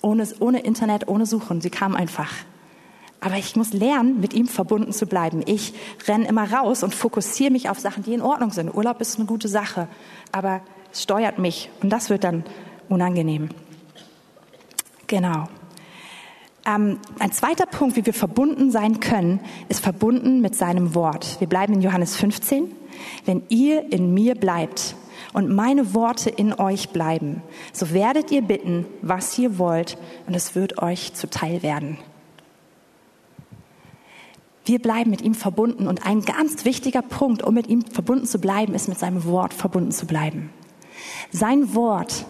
Ohne, 0.00 0.28
ohne 0.38 0.60
Internet, 0.60 1.08
ohne 1.08 1.26
Suchen. 1.26 1.60
Sie 1.60 1.70
kam 1.70 1.96
einfach. 1.96 2.30
Aber 3.18 3.34
ich 3.34 3.56
muss 3.56 3.72
lernen, 3.72 4.20
mit 4.20 4.32
ihm 4.32 4.46
verbunden 4.46 4.92
zu 4.92 5.06
bleiben. 5.06 5.42
Ich 5.46 5.74
renne 6.06 6.28
immer 6.28 6.52
raus 6.52 6.84
und 6.84 6.94
fokussiere 6.94 7.50
mich 7.50 7.68
auf 7.68 7.80
Sachen, 7.80 8.04
die 8.04 8.14
in 8.14 8.22
Ordnung 8.22 8.52
sind. 8.52 8.72
Urlaub 8.72 9.00
ist 9.00 9.18
eine 9.18 9.26
gute 9.26 9.48
Sache, 9.48 9.88
aber 10.30 10.60
es 10.92 11.02
steuert 11.02 11.40
mich 11.40 11.68
und 11.82 11.90
das 11.90 12.10
wird 12.10 12.22
dann 12.22 12.44
unangenehm. 12.88 13.48
Genau. 15.08 15.48
Ähm, 16.66 16.98
ein 17.18 17.32
zweiter 17.32 17.66
Punkt, 17.66 17.96
wie 17.96 18.04
wir 18.04 18.14
verbunden 18.14 18.70
sein 18.70 19.00
können, 19.00 19.40
ist 19.68 19.80
verbunden 19.82 20.40
mit 20.40 20.54
seinem 20.54 20.94
Wort. 20.94 21.40
Wir 21.40 21.48
bleiben 21.48 21.72
in 21.74 21.80
Johannes 21.80 22.14
15. 22.16 22.70
Wenn 23.24 23.42
ihr 23.48 23.90
in 23.90 24.12
mir 24.12 24.34
bleibt 24.34 24.94
und 25.32 25.48
meine 25.48 25.94
Worte 25.94 26.28
in 26.28 26.52
euch 26.52 26.90
bleiben, 26.90 27.42
so 27.72 27.90
werdet 27.92 28.30
ihr 28.30 28.42
bitten, 28.42 28.84
was 29.00 29.38
ihr 29.38 29.58
wollt, 29.58 29.96
und 30.26 30.34
es 30.34 30.54
wird 30.54 30.82
euch 30.82 31.14
zuteil 31.14 31.62
werden. 31.62 31.96
Wir 34.66 34.78
bleiben 34.78 35.10
mit 35.10 35.22
ihm 35.22 35.34
verbunden 35.34 35.88
und 35.88 36.04
ein 36.04 36.20
ganz 36.20 36.66
wichtiger 36.66 37.00
Punkt, 37.00 37.42
um 37.42 37.54
mit 37.54 37.68
ihm 37.68 37.82
verbunden 37.82 38.26
zu 38.26 38.38
bleiben, 38.38 38.74
ist 38.74 38.88
mit 38.88 38.98
seinem 38.98 39.24
Wort 39.24 39.54
verbunden 39.54 39.92
zu 39.92 40.04
bleiben. 40.04 40.50
Sein 41.30 41.74
Wort 41.74 42.26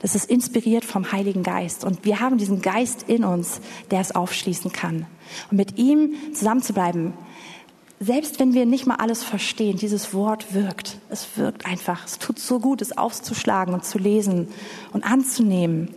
Das 0.00 0.14
ist 0.14 0.28
inspiriert 0.30 0.84
vom 0.84 1.10
Heiligen 1.12 1.42
Geist. 1.42 1.84
Und 1.84 2.04
wir 2.04 2.20
haben 2.20 2.38
diesen 2.38 2.60
Geist 2.60 3.04
in 3.08 3.24
uns, 3.24 3.60
der 3.90 4.00
es 4.00 4.14
aufschließen 4.14 4.72
kann. 4.72 5.06
Und 5.50 5.56
mit 5.56 5.78
ihm 5.78 6.14
zusammenzubleiben, 6.34 7.12
selbst 7.98 8.38
wenn 8.38 8.52
wir 8.52 8.66
nicht 8.66 8.86
mal 8.86 8.96
alles 8.96 9.24
verstehen, 9.24 9.78
dieses 9.78 10.12
Wort 10.12 10.52
wirkt. 10.52 10.98
Es 11.08 11.26
wirkt 11.36 11.66
einfach. 11.66 12.04
Es 12.04 12.18
tut 12.18 12.38
so 12.38 12.60
gut, 12.60 12.82
es 12.82 12.96
aufzuschlagen 12.96 13.72
und 13.72 13.84
zu 13.84 13.98
lesen 13.98 14.48
und 14.92 15.04
anzunehmen 15.04 15.94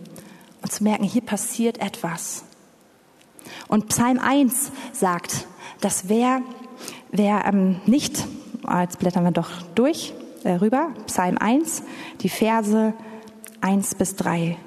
und 0.61 0.71
zu 0.71 0.83
merken, 0.83 1.03
hier 1.03 1.21
passiert 1.21 1.79
etwas. 1.79 2.43
Und 3.67 3.89
Psalm 3.89 4.19
1 4.19 4.71
sagt, 4.93 5.45
dass 5.81 6.07
wer, 6.07 6.41
wer 7.11 7.45
ähm, 7.45 7.81
nicht, 7.85 8.25
jetzt 8.81 8.99
blättern 8.99 9.23
wir 9.23 9.31
doch 9.31 9.49
durch, 9.75 10.13
äh, 10.43 10.53
rüber, 10.53 10.91
Psalm 11.07 11.37
1, 11.37 11.83
die 12.21 12.29
Verse 12.29 12.93
1 13.61 13.95
bis 13.95 14.15
3 14.15 14.57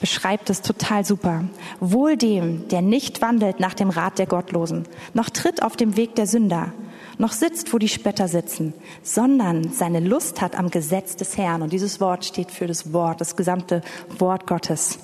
beschreibt 0.00 0.50
es 0.50 0.60
total 0.60 1.04
super. 1.04 1.44
Wohl 1.80 2.16
dem, 2.16 2.68
der 2.68 2.82
nicht 2.82 3.22
wandelt 3.22 3.60
nach 3.60 3.74
dem 3.74 3.90
Rat 3.90 4.18
der 4.18 4.26
Gottlosen, 4.26 4.84
noch 5.14 5.30
tritt 5.30 5.62
auf 5.62 5.76
dem 5.76 5.96
Weg 5.96 6.14
der 6.14 6.26
Sünder, 6.26 6.72
noch 7.16 7.32
sitzt, 7.32 7.72
wo 7.72 7.78
die 7.78 7.88
Spötter 7.88 8.28
sitzen, 8.28 8.74
sondern 9.02 9.72
seine 9.72 10.00
Lust 10.00 10.40
hat 10.40 10.56
am 10.56 10.70
Gesetz 10.70 11.16
des 11.16 11.36
Herrn. 11.36 11.62
Und 11.62 11.72
dieses 11.72 12.00
Wort 12.00 12.24
steht 12.24 12.50
für 12.50 12.66
das 12.66 12.92
Wort, 12.92 13.20
das 13.20 13.36
gesamte 13.36 13.82
Wort 14.18 14.46
Gottes. 14.46 14.98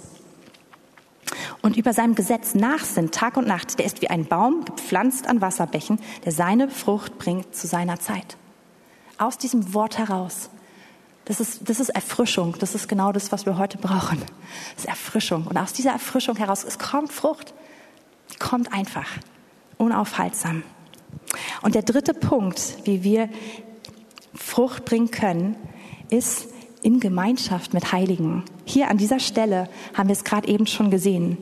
Und 1.63 1.77
über 1.77 1.93
seinem 1.93 2.15
Gesetz 2.15 2.55
nachsinnt 2.55 3.15
Tag 3.15 3.37
und 3.37 3.47
Nacht, 3.47 3.79
der 3.79 3.87
ist 3.87 4.03
wie 4.03 4.11
ein 4.11 4.27
Baum 4.27 4.65
gepflanzt 4.65 5.29
an 5.29 5.41
Wasserbächen, 5.41 6.01
der 6.25 6.33
seine 6.33 6.69
Frucht 6.69 7.19
bringt 7.19 7.55
zu 7.55 7.67
seiner 7.67 8.01
Zeit. 8.01 8.37
Aus 9.19 9.39
diesem 9.39 9.73
Wort 9.73 9.99
heraus 9.99 10.51
das 11.31 11.39
ist, 11.39 11.69
das 11.69 11.79
ist 11.79 11.91
Erfrischung. 11.91 12.57
Das 12.59 12.75
ist 12.75 12.89
genau 12.89 13.13
das, 13.13 13.31
was 13.31 13.47
wir 13.47 13.57
heute 13.57 13.79
brauchen. 13.79 14.19
Das 14.75 14.85
ist 14.85 14.89
Erfrischung. 14.89 15.47
Und 15.47 15.57
aus 15.57 15.73
dieser 15.73 15.93
Erfrischung 15.93 16.35
heraus, 16.35 16.65
es 16.65 16.77
kommt 16.77 17.13
Frucht. 17.13 17.55
Die 18.33 18.37
kommt 18.37 18.73
einfach. 18.73 19.07
Unaufhaltsam. 19.79 20.65
Und 21.63 21.77
der 21.77 21.83
dritte 21.83 22.15
Punkt, 22.15 22.79
wie 22.83 23.05
wir 23.05 23.29
Frucht 24.35 24.85
bringen 24.85 25.13
können, 25.13 25.55
ist 26.09 26.49
in 26.83 26.99
Gemeinschaft 26.99 27.75
mit 27.75 27.93
Heiligen. 27.93 28.43
Hier 28.65 28.91
an 28.91 28.99
dieser 28.99 29.21
Stelle 29.21 29.69
haben 29.95 30.09
wir 30.09 30.15
es 30.15 30.25
gerade 30.25 30.49
eben 30.49 30.67
schon 30.67 30.91
gesehen. 30.91 31.39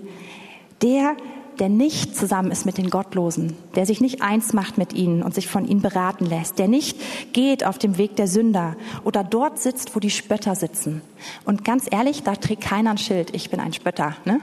Der, 0.82 1.16
der 1.58 1.68
nicht 1.68 2.16
zusammen 2.16 2.50
ist 2.50 2.66
mit 2.66 2.78
den 2.78 2.90
Gottlosen, 2.90 3.56
der 3.74 3.86
sich 3.86 4.00
nicht 4.00 4.22
eins 4.22 4.52
macht 4.52 4.78
mit 4.78 4.92
ihnen 4.92 5.22
und 5.22 5.34
sich 5.34 5.48
von 5.48 5.66
ihnen 5.66 5.80
beraten 5.80 6.26
lässt, 6.26 6.58
der 6.58 6.68
nicht 6.68 6.98
geht 7.32 7.64
auf 7.64 7.78
dem 7.78 7.98
Weg 7.98 8.16
der 8.16 8.28
Sünder 8.28 8.76
oder 9.04 9.24
dort 9.24 9.58
sitzt, 9.58 9.94
wo 9.94 10.00
die 10.00 10.10
Spötter 10.10 10.54
sitzen. 10.54 11.02
Und 11.44 11.64
ganz 11.64 11.86
ehrlich, 11.90 12.22
da 12.22 12.36
trägt 12.36 12.62
keiner 12.62 12.90
ein 12.90 12.98
Schild, 12.98 13.34
ich 13.34 13.50
bin 13.50 13.60
ein 13.60 13.72
Spötter. 13.72 14.16
Ne? 14.24 14.40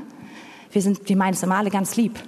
Wir, 0.71 0.81
sind, 0.81 1.07
wir 1.07 1.15
meinen 1.15 1.33
es 1.33 1.43
immer 1.43 1.55
alle 1.55 1.69
ganz 1.69 1.95
lieb. 1.95 2.19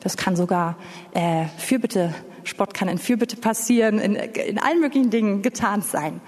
Das 0.00 0.16
kann 0.16 0.36
sogar 0.36 0.76
äh, 1.14 1.46
Fürbitte, 1.56 2.14
Spott 2.44 2.74
kann 2.74 2.88
in 2.88 2.98
Fürbitte 2.98 3.36
passieren, 3.36 3.98
in, 3.98 4.14
in 4.14 4.58
allen 4.58 4.80
möglichen 4.80 5.10
Dingen 5.10 5.42
getan 5.42 5.82
sein. 5.82 6.20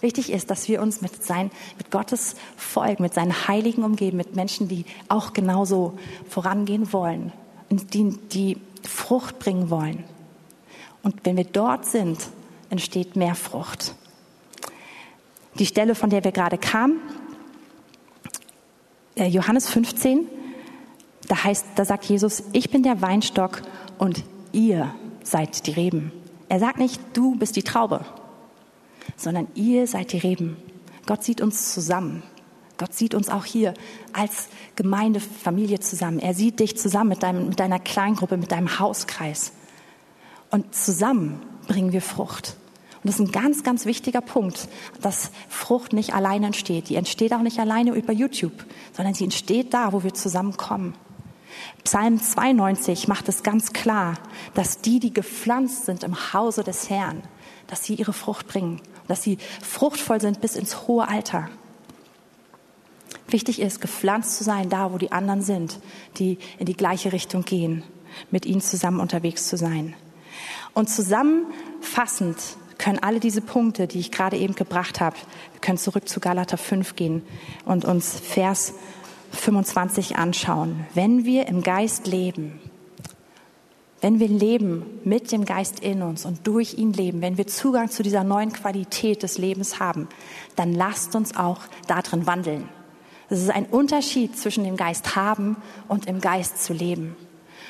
Wichtig 0.00 0.30
ist, 0.30 0.50
dass 0.50 0.68
wir 0.68 0.82
uns 0.82 1.00
mit, 1.00 1.24
sein, 1.24 1.50
mit 1.78 1.90
Gottes 1.90 2.34
Volk, 2.56 3.00
mit 3.00 3.14
seinen 3.14 3.48
Heiligen 3.48 3.84
umgeben, 3.84 4.18
mit 4.18 4.36
Menschen, 4.36 4.68
die 4.68 4.84
auch 5.08 5.32
genauso 5.32 5.94
vorangehen 6.28 6.92
wollen 6.92 7.32
die, 7.70 8.18
die 8.32 8.58
Frucht 8.82 9.38
bringen 9.38 9.70
wollen. 9.70 10.04
Und 11.02 11.24
wenn 11.24 11.36
wir 11.36 11.44
dort 11.44 11.86
sind, 11.86 12.18
entsteht 12.70 13.16
mehr 13.16 13.34
Frucht. 13.34 13.94
Die 15.58 15.66
Stelle, 15.66 15.94
von 15.94 16.10
der 16.10 16.24
wir 16.24 16.32
gerade 16.32 16.58
kamen, 16.58 17.00
äh, 19.16 19.26
Johannes 19.26 19.68
15, 19.68 20.26
da 21.28 21.44
heißt, 21.44 21.66
da 21.76 21.84
sagt 21.84 22.04
Jesus, 22.04 22.42
ich 22.52 22.70
bin 22.70 22.82
der 22.82 23.00
Weinstock 23.00 23.62
und 23.98 24.24
ihr 24.52 24.94
seid 25.22 25.66
die 25.66 25.72
Reben. 25.72 26.12
Er 26.48 26.58
sagt 26.58 26.78
nicht, 26.78 27.00
du 27.12 27.36
bist 27.36 27.56
die 27.56 27.62
Traube, 27.62 28.04
sondern 29.16 29.46
ihr 29.54 29.86
seid 29.86 30.12
die 30.12 30.18
Reben. 30.18 30.56
Gott 31.06 31.22
sieht 31.22 31.40
uns 31.40 31.72
zusammen. 31.72 32.22
Gott 32.76 32.94
sieht 32.94 33.14
uns 33.14 33.28
auch 33.28 33.44
hier 33.44 33.74
als 34.12 34.48
Gemeindefamilie 34.76 35.78
zusammen. 35.80 36.18
Er 36.18 36.34
sieht 36.34 36.60
dich 36.60 36.76
zusammen 36.76 37.10
mit, 37.10 37.22
deinem, 37.22 37.48
mit 37.48 37.60
deiner 37.60 37.78
Kleingruppe, 37.78 38.36
mit 38.36 38.50
deinem 38.50 38.78
Hauskreis. 38.78 39.52
Und 40.50 40.74
zusammen 40.74 41.40
bringen 41.68 41.92
wir 41.92 42.02
Frucht. 42.02 42.56
Und 43.02 43.08
das 43.08 43.20
ist 43.20 43.26
ein 43.26 43.32
ganz, 43.32 43.62
ganz 43.62 43.86
wichtiger 43.86 44.22
Punkt, 44.22 44.68
dass 45.02 45.30
Frucht 45.48 45.92
nicht 45.92 46.14
alleine 46.14 46.46
entsteht. 46.46 46.88
Die 46.88 46.96
entsteht 46.96 47.32
auch 47.32 47.42
nicht 47.42 47.58
alleine 47.58 47.94
über 47.94 48.12
YouTube, 48.12 48.64
sondern 48.92 49.14
sie 49.14 49.24
entsteht 49.24 49.74
da, 49.74 49.92
wo 49.92 50.02
wir 50.02 50.14
zusammenkommen. 50.14 50.94
Psalm 51.84 52.20
92 52.20 53.06
macht 53.06 53.28
es 53.28 53.42
ganz 53.42 53.72
klar, 53.72 54.14
dass 54.54 54.80
die, 54.80 55.00
die 55.00 55.12
gepflanzt 55.12 55.86
sind 55.86 56.02
im 56.02 56.32
Hause 56.32 56.64
des 56.64 56.90
Herrn, 56.90 57.22
dass 57.66 57.84
sie 57.84 57.94
ihre 57.94 58.12
Frucht 58.12 58.48
bringen, 58.48 58.80
dass 59.06 59.22
sie 59.22 59.38
fruchtvoll 59.62 60.20
sind 60.20 60.40
bis 60.40 60.56
ins 60.56 60.88
hohe 60.88 61.06
Alter. 61.06 61.50
Wichtig 63.28 63.60
ist, 63.60 63.80
gepflanzt 63.80 64.36
zu 64.36 64.44
sein, 64.44 64.68
da 64.68 64.92
wo 64.92 64.98
die 64.98 65.12
anderen 65.12 65.42
sind, 65.42 65.80
die 66.18 66.38
in 66.58 66.66
die 66.66 66.76
gleiche 66.76 67.12
Richtung 67.12 67.44
gehen, 67.44 67.82
mit 68.30 68.46
ihnen 68.46 68.60
zusammen 68.60 69.00
unterwegs 69.00 69.48
zu 69.48 69.56
sein. 69.56 69.94
Und 70.74 70.90
zusammenfassend 70.90 72.38
können 72.78 72.98
alle 72.98 73.20
diese 73.20 73.40
Punkte, 73.40 73.86
die 73.86 74.00
ich 74.00 74.10
gerade 74.10 74.36
eben 74.36 74.54
gebracht 74.54 75.00
habe, 75.00 75.16
wir 75.52 75.60
können 75.60 75.78
zurück 75.78 76.08
zu 76.08 76.20
Galater 76.20 76.58
5 76.58 76.96
gehen 76.96 77.22
und 77.64 77.84
uns 77.84 78.18
Vers 78.18 78.74
25 79.32 80.16
anschauen. 80.16 80.86
Wenn 80.94 81.24
wir 81.24 81.46
im 81.46 81.62
Geist 81.62 82.06
leben, 82.06 82.60
wenn 84.00 84.20
wir 84.20 84.28
leben 84.28 85.00
mit 85.04 85.32
dem 85.32 85.46
Geist 85.46 85.80
in 85.80 86.02
uns 86.02 86.26
und 86.26 86.46
durch 86.46 86.74
ihn 86.74 86.92
leben, 86.92 87.22
wenn 87.22 87.38
wir 87.38 87.46
Zugang 87.46 87.90
zu 87.90 88.02
dieser 88.02 88.22
neuen 88.22 88.52
Qualität 88.52 89.22
des 89.22 89.38
Lebens 89.38 89.80
haben, 89.80 90.08
dann 90.56 90.74
lasst 90.74 91.16
uns 91.16 91.36
auch 91.36 91.62
darin 91.86 92.26
wandeln. 92.26 92.68
Es 93.30 93.40
ist 93.40 93.50
ein 93.50 93.66
Unterschied 93.66 94.38
zwischen 94.38 94.64
dem 94.64 94.76
Geist 94.76 95.16
haben 95.16 95.56
und 95.88 96.06
im 96.06 96.20
Geist 96.20 96.62
zu 96.62 96.72
leben. 96.72 97.16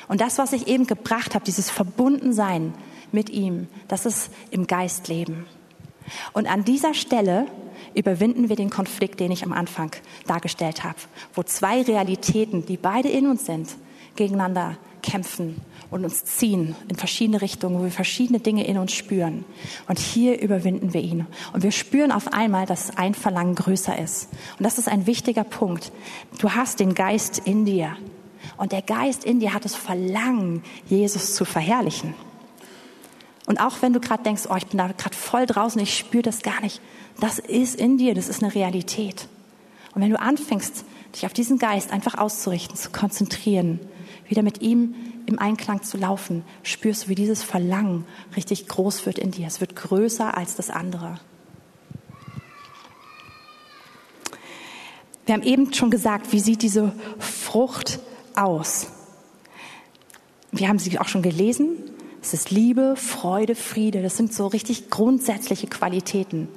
Und 0.07 0.21
das, 0.21 0.37
was 0.37 0.53
ich 0.53 0.67
eben 0.67 0.87
gebracht 0.87 1.33
habe, 1.33 1.45
dieses 1.45 1.69
Verbundensein 1.69 2.73
mit 3.11 3.29
ihm, 3.29 3.67
das 3.87 4.05
ist 4.05 4.31
im 4.51 4.67
Geist 4.67 5.07
leben. 5.07 5.45
Und 6.33 6.47
an 6.47 6.63
dieser 6.63 6.93
Stelle 6.93 7.47
überwinden 7.95 8.49
wir 8.49 8.55
den 8.55 8.69
Konflikt, 8.69 9.19
den 9.19 9.31
ich 9.31 9.43
am 9.43 9.53
Anfang 9.53 9.91
dargestellt 10.27 10.83
habe, 10.83 10.99
wo 11.33 11.43
zwei 11.43 11.81
Realitäten, 11.81 12.65
die 12.65 12.77
beide 12.77 13.09
in 13.09 13.27
uns 13.27 13.45
sind, 13.45 13.75
gegeneinander 14.15 14.77
kämpfen 15.05 15.61
und 15.91 16.03
uns 16.03 16.25
ziehen 16.25 16.75
in 16.87 16.95
verschiedene 16.95 17.41
Richtungen, 17.41 17.79
wo 17.79 17.83
wir 17.83 17.91
verschiedene 17.91 18.39
Dinge 18.39 18.65
in 18.65 18.77
uns 18.77 18.91
spüren. 18.91 19.45
Und 19.87 19.99
hier 19.99 20.41
überwinden 20.41 20.93
wir 20.93 21.01
ihn. 21.01 21.27
Und 21.53 21.63
wir 21.63 21.71
spüren 21.71 22.11
auf 22.11 22.33
einmal, 22.33 22.65
dass 22.65 22.97
ein 22.97 23.13
Verlangen 23.13 23.55
größer 23.55 23.97
ist. 23.97 24.29
Und 24.57 24.63
das 24.63 24.77
ist 24.77 24.89
ein 24.89 25.05
wichtiger 25.05 25.43
Punkt. 25.43 25.91
Du 26.39 26.51
hast 26.51 26.79
den 26.79 26.95
Geist 26.95 27.39
in 27.45 27.65
dir. 27.65 27.95
Und 28.57 28.71
der 28.71 28.81
Geist 28.81 29.23
in 29.23 29.39
dir 29.39 29.53
hat 29.53 29.65
das 29.65 29.75
Verlangen, 29.75 30.63
Jesus 30.87 31.35
zu 31.35 31.45
verherrlichen. 31.45 32.13
Und 33.45 33.59
auch 33.59 33.81
wenn 33.81 33.93
du 33.93 33.99
gerade 33.99 34.23
denkst, 34.23 34.43
oh, 34.49 34.55
ich 34.55 34.67
bin 34.67 34.79
da 34.79 34.87
gerade 34.87 35.15
voll 35.15 35.45
draußen, 35.45 35.79
ich 35.81 35.95
spüre 35.95 36.23
das 36.23 36.41
gar 36.41 36.61
nicht, 36.61 36.81
das 37.19 37.37
ist 37.37 37.75
in 37.75 37.97
dir, 37.97 38.15
das 38.15 38.27
ist 38.27 38.43
eine 38.43 38.55
Realität. 38.55 39.27
Und 39.93 40.01
wenn 40.01 40.09
du 40.09 40.19
anfängst, 40.19 40.83
dich 41.13 41.25
auf 41.25 41.33
diesen 41.33 41.59
Geist 41.59 41.91
einfach 41.91 42.15
auszurichten, 42.15 42.75
zu 42.75 42.89
konzentrieren, 42.89 43.79
wieder 44.27 44.43
mit 44.43 44.61
ihm 44.61 44.95
im 45.25 45.39
Einklang 45.39 45.83
zu 45.83 45.97
laufen, 45.97 46.43
spürst 46.63 47.05
du, 47.05 47.09
wie 47.09 47.15
dieses 47.15 47.43
Verlangen 47.43 48.05
richtig 48.35 48.67
groß 48.67 49.05
wird 49.05 49.19
in 49.19 49.31
dir. 49.31 49.47
Es 49.47 49.61
wird 49.61 49.75
größer 49.75 50.35
als 50.35 50.55
das 50.55 50.69
andere. 50.69 51.19
Wir 55.25 55.33
haben 55.33 55.43
eben 55.43 55.73
schon 55.73 55.89
gesagt, 55.89 56.31
wie 56.33 56.39
sieht 56.39 56.61
diese 56.61 56.93
Frucht 57.17 57.99
aus? 58.35 58.87
Wir 60.51 60.69
haben 60.69 60.77
sie 60.79 60.99
auch 60.99 61.07
schon 61.07 61.23
gelesen. 61.23 61.69
Es 62.21 62.33
ist 62.33 62.51
Liebe, 62.51 62.95
Freude, 62.95 63.55
Friede. 63.55 64.01
Das 64.01 64.17
sind 64.17 64.33
so 64.33 64.47
richtig 64.47 64.89
grundsätzliche 64.89 65.67
Qualitäten. 65.67 66.47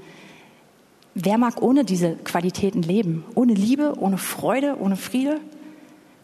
Wer 1.15 1.39
mag 1.39 1.63
ohne 1.63 1.85
diese 1.85 2.15
Qualitäten 2.17 2.83
leben? 2.83 3.25
Ohne 3.35 3.55
Liebe, 3.55 3.95
ohne 3.99 4.19
Freude, 4.19 4.77
ohne 4.79 4.97
Friede? 4.97 5.41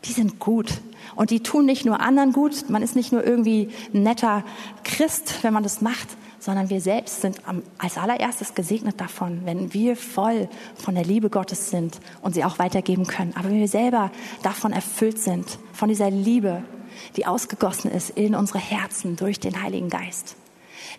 Die 0.05 0.13
sind 0.13 0.39
gut. 0.39 0.81
Und 1.15 1.31
die 1.31 1.41
tun 1.41 1.67
nicht 1.67 1.85
nur 1.85 2.01
anderen 2.01 2.33
gut, 2.33 2.69
man 2.69 2.83
ist 2.83 2.97
nicht 2.97 3.13
nur 3.13 3.25
irgendwie 3.25 3.71
ein 3.93 4.03
netter 4.03 4.45
Christ, 4.83 5.39
wenn 5.43 5.53
man 5.53 5.63
das 5.63 5.81
macht, 5.81 6.09
sondern 6.41 6.69
wir 6.69 6.81
selbst 6.81 7.23
sind 7.23 7.41
als 7.79 7.97
allererstes 7.97 8.55
gesegnet 8.55 9.01
davon, 9.01 9.43
wenn 9.45 9.73
wir 9.73 9.97
voll 9.97 10.49
von 10.77 10.95
der 10.95 11.05
Liebe 11.05 11.31
Gottes 11.31 11.71
sind 11.71 11.99
und 12.21 12.35
sie 12.35 12.45
auch 12.45 12.59
weitergeben 12.59 13.07
können. 13.07 13.33
Aber 13.35 13.49
wenn 13.49 13.61
wir 13.61 13.69
selber 13.69 14.11
davon 14.43 14.73
erfüllt 14.73 15.19
sind, 15.19 15.59
von 15.73 15.89
dieser 15.89 16.11
Liebe, 16.11 16.63
die 17.17 17.27
ausgegossen 17.27 17.91
ist 17.91 18.11
in 18.11 18.35
unsere 18.35 18.59
Herzen 18.59 19.17
durch 19.17 19.41
den 19.41 19.63
Heiligen 19.63 19.89
Geist. 19.89 20.37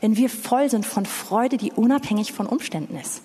Wenn 0.02 0.18
wir 0.18 0.30
voll 0.30 0.70
sind 0.70 0.86
von 0.86 1.06
Freude, 1.06 1.58
die 1.58 1.72
unabhängig 1.72 2.34
von 2.34 2.48
Umständen 2.48 2.98
ist. 2.98 3.22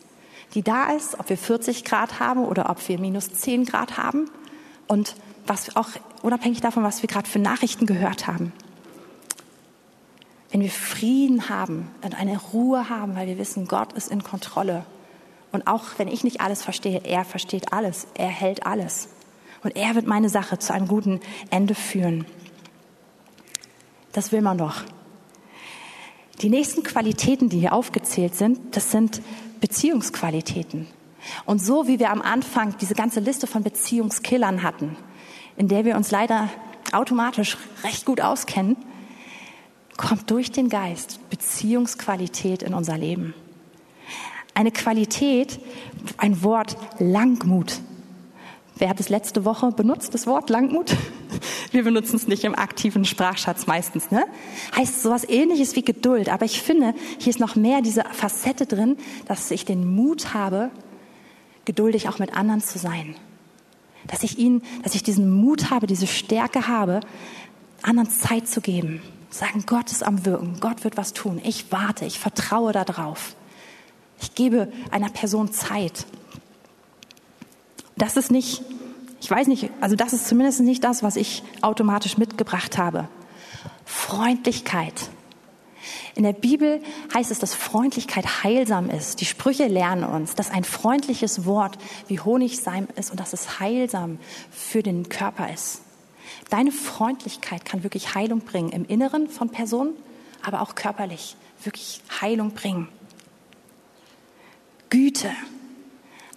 die 0.54 0.62
da 0.62 0.90
ist, 0.90 1.18
ob 1.18 1.28
wir 1.28 1.38
40 1.38 1.84
Grad 1.84 2.18
haben 2.18 2.44
oder 2.44 2.70
ob 2.70 2.88
wir 2.88 2.98
minus 2.98 3.32
10 3.32 3.66
Grad 3.66 3.96
haben 3.96 4.28
und 4.88 5.14
was 5.50 5.74
auch 5.74 5.88
unabhängig 6.22 6.60
davon, 6.60 6.84
was 6.84 7.02
wir 7.02 7.08
gerade 7.08 7.28
für 7.28 7.40
Nachrichten 7.40 7.84
gehört 7.84 8.28
haben. 8.28 8.52
Wenn 10.52 10.60
wir 10.60 10.70
Frieden 10.70 11.48
haben 11.48 11.90
und 12.04 12.14
eine 12.14 12.38
Ruhe 12.38 12.88
haben, 12.88 13.16
weil 13.16 13.26
wir 13.26 13.36
wissen, 13.36 13.66
Gott 13.66 13.92
ist 13.94 14.12
in 14.12 14.22
Kontrolle. 14.22 14.86
Und 15.50 15.66
auch 15.66 15.86
wenn 15.98 16.06
ich 16.06 16.22
nicht 16.22 16.40
alles 16.40 16.62
verstehe, 16.62 17.00
er 17.02 17.24
versteht 17.24 17.72
alles, 17.72 18.06
er 18.14 18.28
hält 18.28 18.64
alles. 18.64 19.08
Und 19.64 19.74
er 19.74 19.96
wird 19.96 20.06
meine 20.06 20.28
Sache 20.28 20.60
zu 20.60 20.72
einem 20.72 20.86
guten 20.86 21.18
Ende 21.50 21.74
führen. 21.74 22.26
Das 24.12 24.30
will 24.30 24.40
man 24.40 24.56
doch. 24.56 24.84
Die 26.42 26.48
nächsten 26.48 26.84
Qualitäten, 26.84 27.48
die 27.48 27.58
hier 27.58 27.72
aufgezählt 27.72 28.36
sind, 28.36 28.76
das 28.76 28.92
sind 28.92 29.20
Beziehungsqualitäten. 29.60 30.86
Und 31.44 31.60
so 31.60 31.88
wie 31.88 31.98
wir 31.98 32.10
am 32.10 32.22
Anfang 32.22 32.76
diese 32.80 32.94
ganze 32.94 33.18
Liste 33.18 33.48
von 33.48 33.64
Beziehungskillern 33.64 34.62
hatten, 34.62 34.96
in 35.60 35.68
der 35.68 35.84
wir 35.84 35.94
uns 35.94 36.10
leider 36.10 36.48
automatisch 36.90 37.58
recht 37.84 38.06
gut 38.06 38.22
auskennen, 38.22 38.78
kommt 39.98 40.30
durch 40.30 40.50
den 40.50 40.70
Geist 40.70 41.20
Beziehungsqualität 41.28 42.62
in 42.62 42.72
unser 42.72 42.96
Leben. 42.96 43.34
Eine 44.54 44.70
Qualität, 44.70 45.60
ein 46.16 46.42
Wort 46.42 46.78
Langmut. 46.98 47.78
Wer 48.76 48.88
hat 48.88 49.00
es 49.00 49.10
letzte 49.10 49.44
Woche 49.44 49.70
benutzt, 49.70 50.14
das 50.14 50.26
Wort 50.26 50.48
Langmut? 50.48 50.96
Wir 51.72 51.84
benutzen 51.84 52.16
es 52.16 52.26
nicht 52.26 52.44
im 52.44 52.54
aktiven 52.54 53.04
Sprachschatz 53.04 53.66
meistens, 53.66 54.10
ne? 54.10 54.24
Heißt 54.74 55.02
sowas 55.02 55.28
ähnliches 55.28 55.76
wie 55.76 55.82
Geduld. 55.82 56.30
Aber 56.30 56.46
ich 56.46 56.62
finde, 56.62 56.94
hier 57.18 57.28
ist 57.28 57.38
noch 57.38 57.54
mehr 57.54 57.82
diese 57.82 58.04
Facette 58.12 58.64
drin, 58.64 58.96
dass 59.26 59.50
ich 59.50 59.66
den 59.66 59.94
Mut 59.94 60.32
habe, 60.32 60.70
geduldig 61.66 62.08
auch 62.08 62.18
mit 62.18 62.34
anderen 62.34 62.62
zu 62.62 62.78
sein. 62.78 63.14
Dass 64.10 64.22
ich 64.22 64.38
ihnen, 64.38 64.62
dass 64.82 64.94
ich 64.94 65.02
diesen 65.02 65.30
Mut 65.30 65.70
habe, 65.70 65.86
diese 65.86 66.06
Stärke 66.06 66.68
habe, 66.68 67.00
anderen 67.82 68.10
Zeit 68.10 68.48
zu 68.48 68.60
geben. 68.60 69.00
Sagen, 69.30 69.64
Gott 69.66 69.90
ist 69.92 70.04
am 70.04 70.24
Wirken, 70.26 70.58
Gott 70.60 70.82
wird 70.82 70.96
was 70.96 71.12
tun. 71.12 71.40
Ich 71.44 71.70
warte, 71.70 72.04
ich 72.04 72.18
vertraue 72.18 72.72
darauf. 72.72 73.36
Ich 74.20 74.34
gebe 74.34 74.72
einer 74.90 75.08
Person 75.08 75.52
Zeit. 75.52 76.04
Das 77.96 78.16
ist 78.16 78.30
nicht, 78.30 78.62
ich 79.20 79.30
weiß 79.30 79.46
nicht, 79.46 79.70
also 79.80 79.94
das 79.94 80.12
ist 80.12 80.26
zumindest 80.26 80.60
nicht 80.60 80.82
das, 80.82 81.02
was 81.02 81.16
ich 81.16 81.42
automatisch 81.62 82.18
mitgebracht 82.18 82.76
habe. 82.78 83.08
Freundlichkeit. 83.84 85.10
In 86.20 86.24
der 86.24 86.34
Bibel 86.34 86.82
heißt 87.14 87.30
es, 87.30 87.38
dass 87.38 87.54
Freundlichkeit 87.54 88.44
heilsam 88.44 88.90
ist. 88.90 89.22
Die 89.22 89.24
Sprüche 89.24 89.68
lernen 89.68 90.04
uns, 90.04 90.34
dass 90.34 90.50
ein 90.50 90.64
freundliches 90.64 91.46
Wort 91.46 91.78
wie 92.08 92.20
Honigseim 92.20 92.88
ist 92.96 93.10
und 93.10 93.18
dass 93.18 93.32
es 93.32 93.58
heilsam 93.58 94.18
für 94.50 94.82
den 94.82 95.08
Körper 95.08 95.50
ist. 95.50 95.80
Deine 96.50 96.72
Freundlichkeit 96.72 97.64
kann 97.64 97.84
wirklich 97.84 98.14
Heilung 98.14 98.40
bringen 98.40 98.68
im 98.68 98.84
Inneren 98.84 99.30
von 99.30 99.48
Personen, 99.48 99.94
aber 100.42 100.60
auch 100.60 100.74
körperlich 100.74 101.36
wirklich 101.64 102.02
Heilung 102.20 102.50
bringen. 102.50 102.88
Güte. 104.90 105.30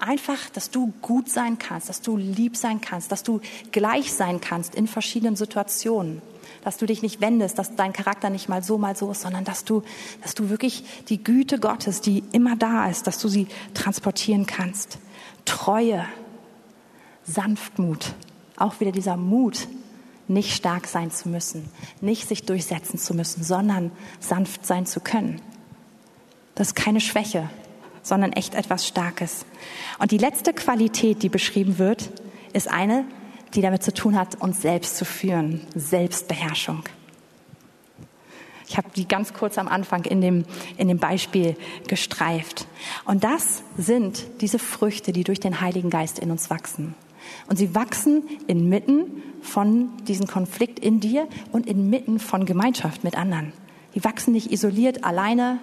Einfach, 0.06 0.50
dass 0.50 0.70
du 0.70 0.92
gut 1.02 1.30
sein 1.30 1.58
kannst, 1.58 1.88
dass 1.88 2.02
du 2.02 2.18
lieb 2.18 2.58
sein 2.58 2.82
kannst, 2.82 3.10
dass 3.14 3.24
du 3.24 3.40
gleich 3.72 4.12
sein 4.12 4.42
kannst 4.42 4.76
in 4.76 4.86
verschiedenen 4.86 5.38
Situationen. 5.38 6.22
Dass 6.62 6.76
du 6.76 6.86
dich 6.86 7.02
nicht 7.02 7.22
wendest, 7.22 7.58
dass 7.58 7.78
dein 7.78 7.94
Charakter 7.94 8.30
nicht 8.30 8.50
mal 8.50 8.62
so, 8.62 8.78
mal 8.78 8.98
so 8.98 9.12
ist, 9.12 9.22
sondern 9.22 9.46
dass 9.46 9.64
du, 9.64 9.82
dass 10.22 10.36
du 10.36 10.50
wirklich 10.50 10.84
die 11.08 11.24
Güte 11.24 11.58
Gottes, 11.58 12.02
die 12.02 12.22
immer 12.34 12.58
da 12.58 12.90
ist, 12.90 13.08
dass 13.08 13.18
du 13.18 13.30
sie 13.30 13.48
transportieren 13.74 14.46
kannst. 14.46 14.98
Treue, 15.46 16.06
Sanftmut, 17.24 18.14
auch 18.58 18.82
wieder 18.82 18.92
dieser 18.92 19.16
Mut, 19.16 19.70
nicht 20.28 20.54
stark 20.54 20.88
sein 20.88 21.12
zu 21.12 21.30
müssen, 21.30 21.70
nicht 22.02 22.28
sich 22.28 22.44
durchsetzen 22.44 22.98
zu 22.98 23.14
müssen, 23.14 23.42
sondern 23.42 23.90
sanft 24.20 24.66
sein 24.66 24.86
zu 24.86 25.00
können. 25.00 25.42
Das 26.56 26.68
ist 26.68 26.76
keine 26.76 27.00
Schwäche, 27.00 27.50
sondern 28.04 28.34
echt 28.34 28.54
etwas 28.54 28.88
Starkes. 28.88 29.46
Und 29.98 30.12
die 30.12 30.18
letzte 30.18 30.54
Qualität, 30.54 31.24
die 31.24 31.30
beschrieben 31.30 31.80
wird, 31.80 32.12
ist 32.54 32.70
eine, 32.70 33.06
die 33.56 33.62
damit 33.62 33.84
zu 33.84 33.94
tun 33.94 34.18
hat, 34.18 34.40
uns 34.42 34.62
selbst 34.62 34.98
zu 34.98 35.06
führen, 35.06 35.62
Selbstbeherrschung. 35.74 36.84
Ich 38.68 38.78
habe 38.78 38.90
die 38.96 39.08
ganz 39.08 39.34
kurz 39.34 39.58
am 39.58 39.68
Anfang 39.68 40.06
in 40.06 40.22
dem, 40.22 40.46
in 40.78 40.88
dem 40.88 40.98
Beispiel 40.98 41.56
gestreift. 41.88 42.68
Und 43.06 43.24
das 43.24 43.64
sind 43.78 44.26
diese 44.42 44.60
Früchte, 44.60 45.12
die 45.12 45.24
durch 45.24 45.40
den 45.40 45.62
Heiligen 45.62 45.90
Geist 45.90 46.20
in 46.20 46.32
uns 46.32 46.50
wachsen. 46.50 46.96
Und 47.48 47.58
sie 47.58 47.76
wachsen 47.76 48.24
inmitten 48.48 49.22
von 49.42 49.90
diesem 50.06 50.28
Konflikt 50.28 50.80
in 50.80 51.00
dir 51.00 51.28
und 51.52 51.68
inmitten 51.68 52.20
von 52.20 52.46
Gemeinschaft 52.46 53.04
mit 53.04 53.18
anderen. 53.18 53.54
Die 53.96 54.04
wachsen 54.04 54.34
nicht 54.34 54.52
isoliert, 54.52 55.04
alleine 55.04 55.60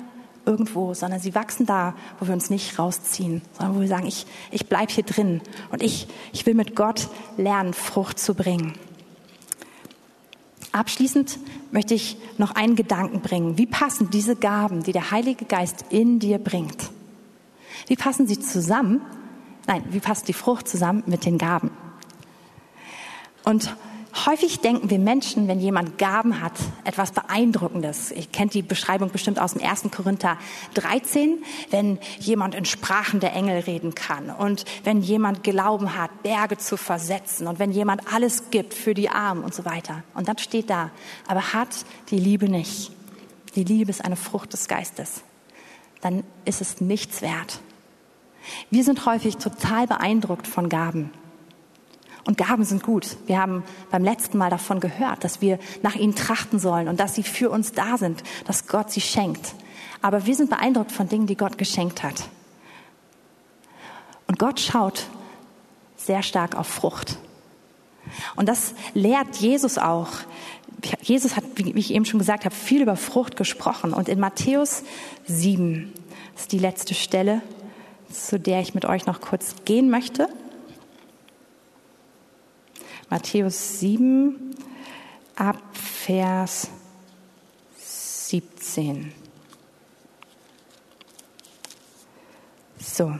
irgendwo, 0.46 0.94
sondern 0.94 1.20
sie 1.20 1.34
wachsen 1.34 1.66
da, 1.66 1.94
wo 2.18 2.26
wir 2.26 2.34
uns 2.34 2.50
nicht 2.50 2.78
rausziehen, 2.78 3.42
sondern 3.52 3.76
wo 3.76 3.80
wir 3.80 3.88
sagen, 3.88 4.06
ich, 4.06 4.26
ich 4.50 4.68
bleibe 4.68 4.92
hier 4.92 5.04
drin 5.04 5.40
und 5.70 5.82
ich, 5.82 6.08
ich 6.32 6.46
will 6.46 6.54
mit 6.54 6.74
Gott 6.74 7.08
lernen, 7.36 7.74
Frucht 7.74 8.18
zu 8.18 8.34
bringen. 8.34 8.74
Abschließend 10.72 11.38
möchte 11.72 11.94
ich 11.94 12.16
noch 12.38 12.54
einen 12.54 12.76
Gedanken 12.76 13.20
bringen. 13.20 13.58
Wie 13.58 13.66
passen 13.66 14.10
diese 14.10 14.36
Gaben, 14.36 14.82
die 14.82 14.92
der 14.92 15.10
Heilige 15.10 15.44
Geist 15.44 15.84
in 15.90 16.20
dir 16.20 16.38
bringt, 16.38 16.90
wie 17.86 17.96
passen 17.96 18.26
sie 18.26 18.38
zusammen? 18.38 19.00
Nein, 19.66 19.84
wie 19.90 20.00
passt 20.00 20.28
die 20.28 20.32
Frucht 20.32 20.68
zusammen 20.68 21.02
mit 21.06 21.24
den 21.24 21.38
Gaben? 21.38 21.70
Und 23.44 23.74
Häufig 24.26 24.58
denken 24.58 24.90
wir 24.90 24.98
Menschen, 24.98 25.46
wenn 25.46 25.60
jemand 25.60 25.96
Gaben 25.96 26.40
hat, 26.40 26.54
etwas 26.82 27.12
Beeindruckendes. 27.12 28.10
Ihr 28.10 28.26
kennt 28.26 28.54
die 28.54 28.62
Beschreibung 28.62 29.10
bestimmt 29.10 29.38
aus 29.38 29.52
dem 29.52 29.62
1. 29.62 29.84
Korinther 29.94 30.36
13, 30.74 31.38
wenn 31.70 31.98
jemand 32.18 32.56
in 32.56 32.64
Sprachen 32.64 33.20
der 33.20 33.34
Engel 33.34 33.60
reden 33.60 33.94
kann 33.94 34.30
und 34.30 34.64
wenn 34.82 35.00
jemand 35.00 35.44
Glauben 35.44 35.96
hat, 35.96 36.24
Berge 36.24 36.58
zu 36.58 36.76
versetzen 36.76 37.46
und 37.46 37.60
wenn 37.60 37.70
jemand 37.70 38.12
alles 38.12 38.50
gibt 38.50 38.74
für 38.74 38.94
die 38.94 39.10
Armen 39.10 39.44
und 39.44 39.54
so 39.54 39.64
weiter. 39.64 40.02
Und 40.14 40.26
dann 40.26 40.38
steht 40.38 40.70
da, 40.70 40.90
aber 41.28 41.52
hat 41.52 41.84
die 42.10 42.18
Liebe 42.18 42.48
nicht. 42.48 42.90
Die 43.54 43.64
Liebe 43.64 43.90
ist 43.90 44.04
eine 44.04 44.16
Frucht 44.16 44.52
des 44.52 44.66
Geistes. 44.66 45.22
Dann 46.00 46.24
ist 46.44 46.60
es 46.60 46.80
nichts 46.80 47.22
wert. 47.22 47.60
Wir 48.70 48.82
sind 48.82 49.06
häufig 49.06 49.36
total 49.36 49.86
beeindruckt 49.86 50.48
von 50.48 50.68
Gaben. 50.68 51.12
Und 52.24 52.36
Gaben 52.36 52.64
sind 52.64 52.82
gut. 52.82 53.16
Wir 53.26 53.40
haben 53.40 53.62
beim 53.90 54.04
letzten 54.04 54.38
Mal 54.38 54.50
davon 54.50 54.80
gehört, 54.80 55.24
dass 55.24 55.40
wir 55.40 55.58
nach 55.82 55.94
ihnen 55.94 56.14
trachten 56.14 56.58
sollen 56.58 56.88
und 56.88 57.00
dass 57.00 57.14
sie 57.14 57.22
für 57.22 57.50
uns 57.50 57.72
da 57.72 57.96
sind, 57.96 58.22
dass 58.46 58.66
Gott 58.66 58.90
sie 58.90 59.00
schenkt. 59.00 59.54
Aber 60.02 60.26
wir 60.26 60.34
sind 60.34 60.50
beeindruckt 60.50 60.92
von 60.92 61.08
Dingen, 61.08 61.26
die 61.26 61.36
Gott 61.36 61.58
geschenkt 61.58 62.02
hat. 62.02 62.28
Und 64.26 64.38
Gott 64.38 64.60
schaut 64.60 65.06
sehr 65.96 66.22
stark 66.22 66.56
auf 66.56 66.66
Frucht. 66.66 67.18
Und 68.36 68.48
das 68.48 68.74
lehrt 68.94 69.36
Jesus 69.36 69.78
auch. 69.78 70.08
Jesus 71.02 71.36
hat, 71.36 71.44
wie 71.56 71.70
ich 71.72 71.92
eben 71.92 72.04
schon 72.04 72.18
gesagt 72.18 72.44
habe, 72.44 72.54
viel 72.54 72.82
über 72.82 72.96
Frucht 72.96 73.36
gesprochen. 73.36 73.92
Und 73.92 74.08
in 74.08 74.18
Matthäus 74.18 74.82
7, 75.26 75.92
das 76.32 76.42
ist 76.42 76.52
die 76.52 76.58
letzte 76.58 76.94
Stelle, 76.94 77.42
zu 78.10 78.40
der 78.40 78.60
ich 78.60 78.74
mit 78.74 78.84
euch 78.84 79.06
noch 79.06 79.20
kurz 79.20 79.56
gehen 79.64 79.90
möchte. 79.90 80.28
Matthäus 83.10 83.80
7 83.80 84.54
ab 85.34 85.60
Vers 85.72 86.70
17. 87.76 89.12
So. 92.78 93.18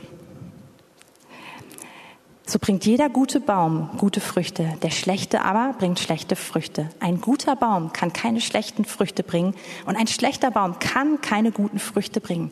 So 2.47 2.59
bringt 2.59 2.85
jeder 2.85 3.09
gute 3.09 3.41
Baum 3.41 3.89
gute 3.97 4.21
Früchte, 4.21 4.77
der 4.81 4.91
schlechte 4.91 5.41
aber 5.41 5.73
bringt 5.77 5.99
schlechte 5.99 6.37
Früchte. 6.37 6.89
Ein 7.01 7.19
guter 7.19 7.57
Baum 7.57 7.91
kann 7.91 8.13
keine 8.13 8.39
schlechten 8.39 8.85
Früchte 8.85 9.23
bringen 9.23 9.55
und 9.85 9.97
ein 9.97 10.07
schlechter 10.07 10.51
Baum 10.51 10.79
kann 10.79 11.19
keine 11.19 11.51
guten 11.51 11.79
Früchte 11.79 12.21
bringen. 12.21 12.51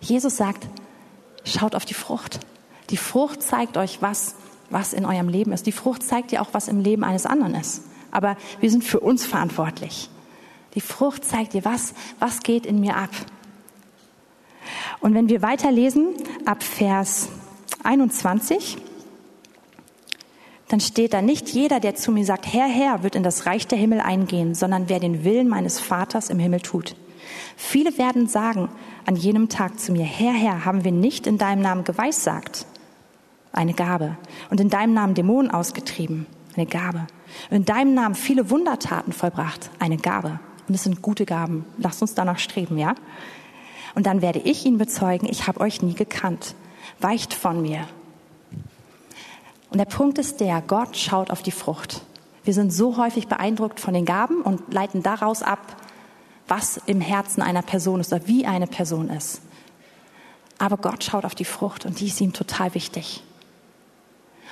Jesus 0.00 0.36
sagt, 0.36 0.66
schaut 1.44 1.76
auf 1.76 1.84
die 1.84 1.94
Frucht. 1.94 2.40
Die 2.90 2.96
Frucht 2.96 3.42
zeigt 3.42 3.76
euch, 3.76 4.02
was 4.02 4.34
was 4.70 4.92
in 4.92 5.04
eurem 5.04 5.28
Leben 5.28 5.52
ist. 5.52 5.66
Die 5.66 5.72
Frucht 5.72 6.02
zeigt 6.02 6.30
dir 6.30 6.42
auch, 6.42 6.48
was 6.52 6.68
im 6.68 6.80
Leben 6.80 7.04
eines 7.04 7.26
anderen 7.26 7.54
ist. 7.54 7.82
Aber 8.10 8.36
wir 8.60 8.70
sind 8.70 8.84
für 8.84 9.00
uns 9.00 9.24
verantwortlich. 9.24 10.10
Die 10.74 10.80
Frucht 10.80 11.24
zeigt 11.24 11.52
dir, 11.52 11.64
was, 11.64 11.94
was 12.18 12.40
geht 12.40 12.66
in 12.66 12.80
mir 12.80 12.96
ab. 12.96 13.10
Und 15.00 15.14
wenn 15.14 15.28
wir 15.28 15.42
weiterlesen, 15.42 16.14
ab 16.44 16.62
Vers 16.62 17.28
21, 17.82 18.78
dann 20.68 20.80
steht 20.80 21.14
da, 21.14 21.22
nicht 21.22 21.48
jeder, 21.48 21.80
der 21.80 21.96
zu 21.96 22.12
mir 22.12 22.24
sagt, 22.24 22.46
Herr, 22.52 22.68
Herr, 22.68 23.02
wird 23.02 23.16
in 23.16 23.24
das 23.24 23.46
Reich 23.46 23.66
der 23.66 23.78
Himmel 23.78 24.00
eingehen, 24.00 24.54
sondern 24.54 24.88
wer 24.88 25.00
den 25.00 25.24
Willen 25.24 25.48
meines 25.48 25.80
Vaters 25.80 26.30
im 26.30 26.38
Himmel 26.38 26.60
tut. 26.60 26.94
Viele 27.56 27.98
werden 27.98 28.28
sagen 28.28 28.68
an 29.04 29.16
jenem 29.16 29.48
Tag 29.48 29.80
zu 29.80 29.90
mir, 29.92 30.04
Herr, 30.04 30.32
Herr, 30.32 30.64
haben 30.64 30.84
wir 30.84 30.92
nicht 30.92 31.26
in 31.26 31.38
deinem 31.38 31.62
Namen 31.62 31.82
geweissagt? 31.82 32.66
Eine 33.52 33.74
Gabe. 33.74 34.16
Und 34.50 34.60
in 34.60 34.70
deinem 34.70 34.94
Namen 34.94 35.14
Dämonen 35.14 35.50
ausgetrieben? 35.50 36.26
Eine 36.56 36.66
Gabe. 36.66 37.06
Und 37.50 37.56
in 37.56 37.64
deinem 37.64 37.94
Namen 37.94 38.14
viele 38.14 38.50
Wundertaten 38.50 39.12
vollbracht? 39.12 39.70
Eine 39.78 39.96
Gabe. 39.96 40.40
Und 40.68 40.74
es 40.74 40.84
sind 40.84 41.02
gute 41.02 41.26
Gaben. 41.26 41.64
Lasst 41.78 42.00
uns 42.02 42.14
danach 42.14 42.38
streben, 42.38 42.78
ja? 42.78 42.94
Und 43.94 44.06
dann 44.06 44.22
werde 44.22 44.38
ich 44.38 44.64
ihn 44.64 44.78
bezeugen, 44.78 45.28
ich 45.28 45.46
habe 45.46 45.60
euch 45.60 45.82
nie 45.82 45.94
gekannt. 45.94 46.54
Weicht 47.00 47.34
von 47.34 47.60
mir. 47.60 47.88
Und 49.70 49.78
der 49.78 49.84
Punkt 49.84 50.18
ist 50.18 50.40
der, 50.40 50.60
Gott 50.62 50.96
schaut 50.96 51.30
auf 51.30 51.42
die 51.42 51.50
Frucht. 51.50 52.02
Wir 52.44 52.54
sind 52.54 52.72
so 52.72 52.96
häufig 52.96 53.28
beeindruckt 53.28 53.80
von 53.80 53.94
den 53.94 54.04
Gaben 54.04 54.42
und 54.42 54.72
leiten 54.72 55.02
daraus 55.02 55.42
ab, 55.42 55.76
was 56.48 56.80
im 56.86 57.00
Herzen 57.00 57.42
einer 57.42 57.62
Person 57.62 58.00
ist 58.00 58.12
oder 58.12 58.26
wie 58.26 58.46
eine 58.46 58.66
Person 58.66 59.08
ist. 59.08 59.42
Aber 60.58 60.76
Gott 60.76 61.04
schaut 61.04 61.24
auf 61.24 61.34
die 61.34 61.44
Frucht 61.44 61.86
und 61.86 62.00
die 62.00 62.08
ist 62.08 62.20
ihm 62.20 62.32
total 62.32 62.74
wichtig. 62.74 63.22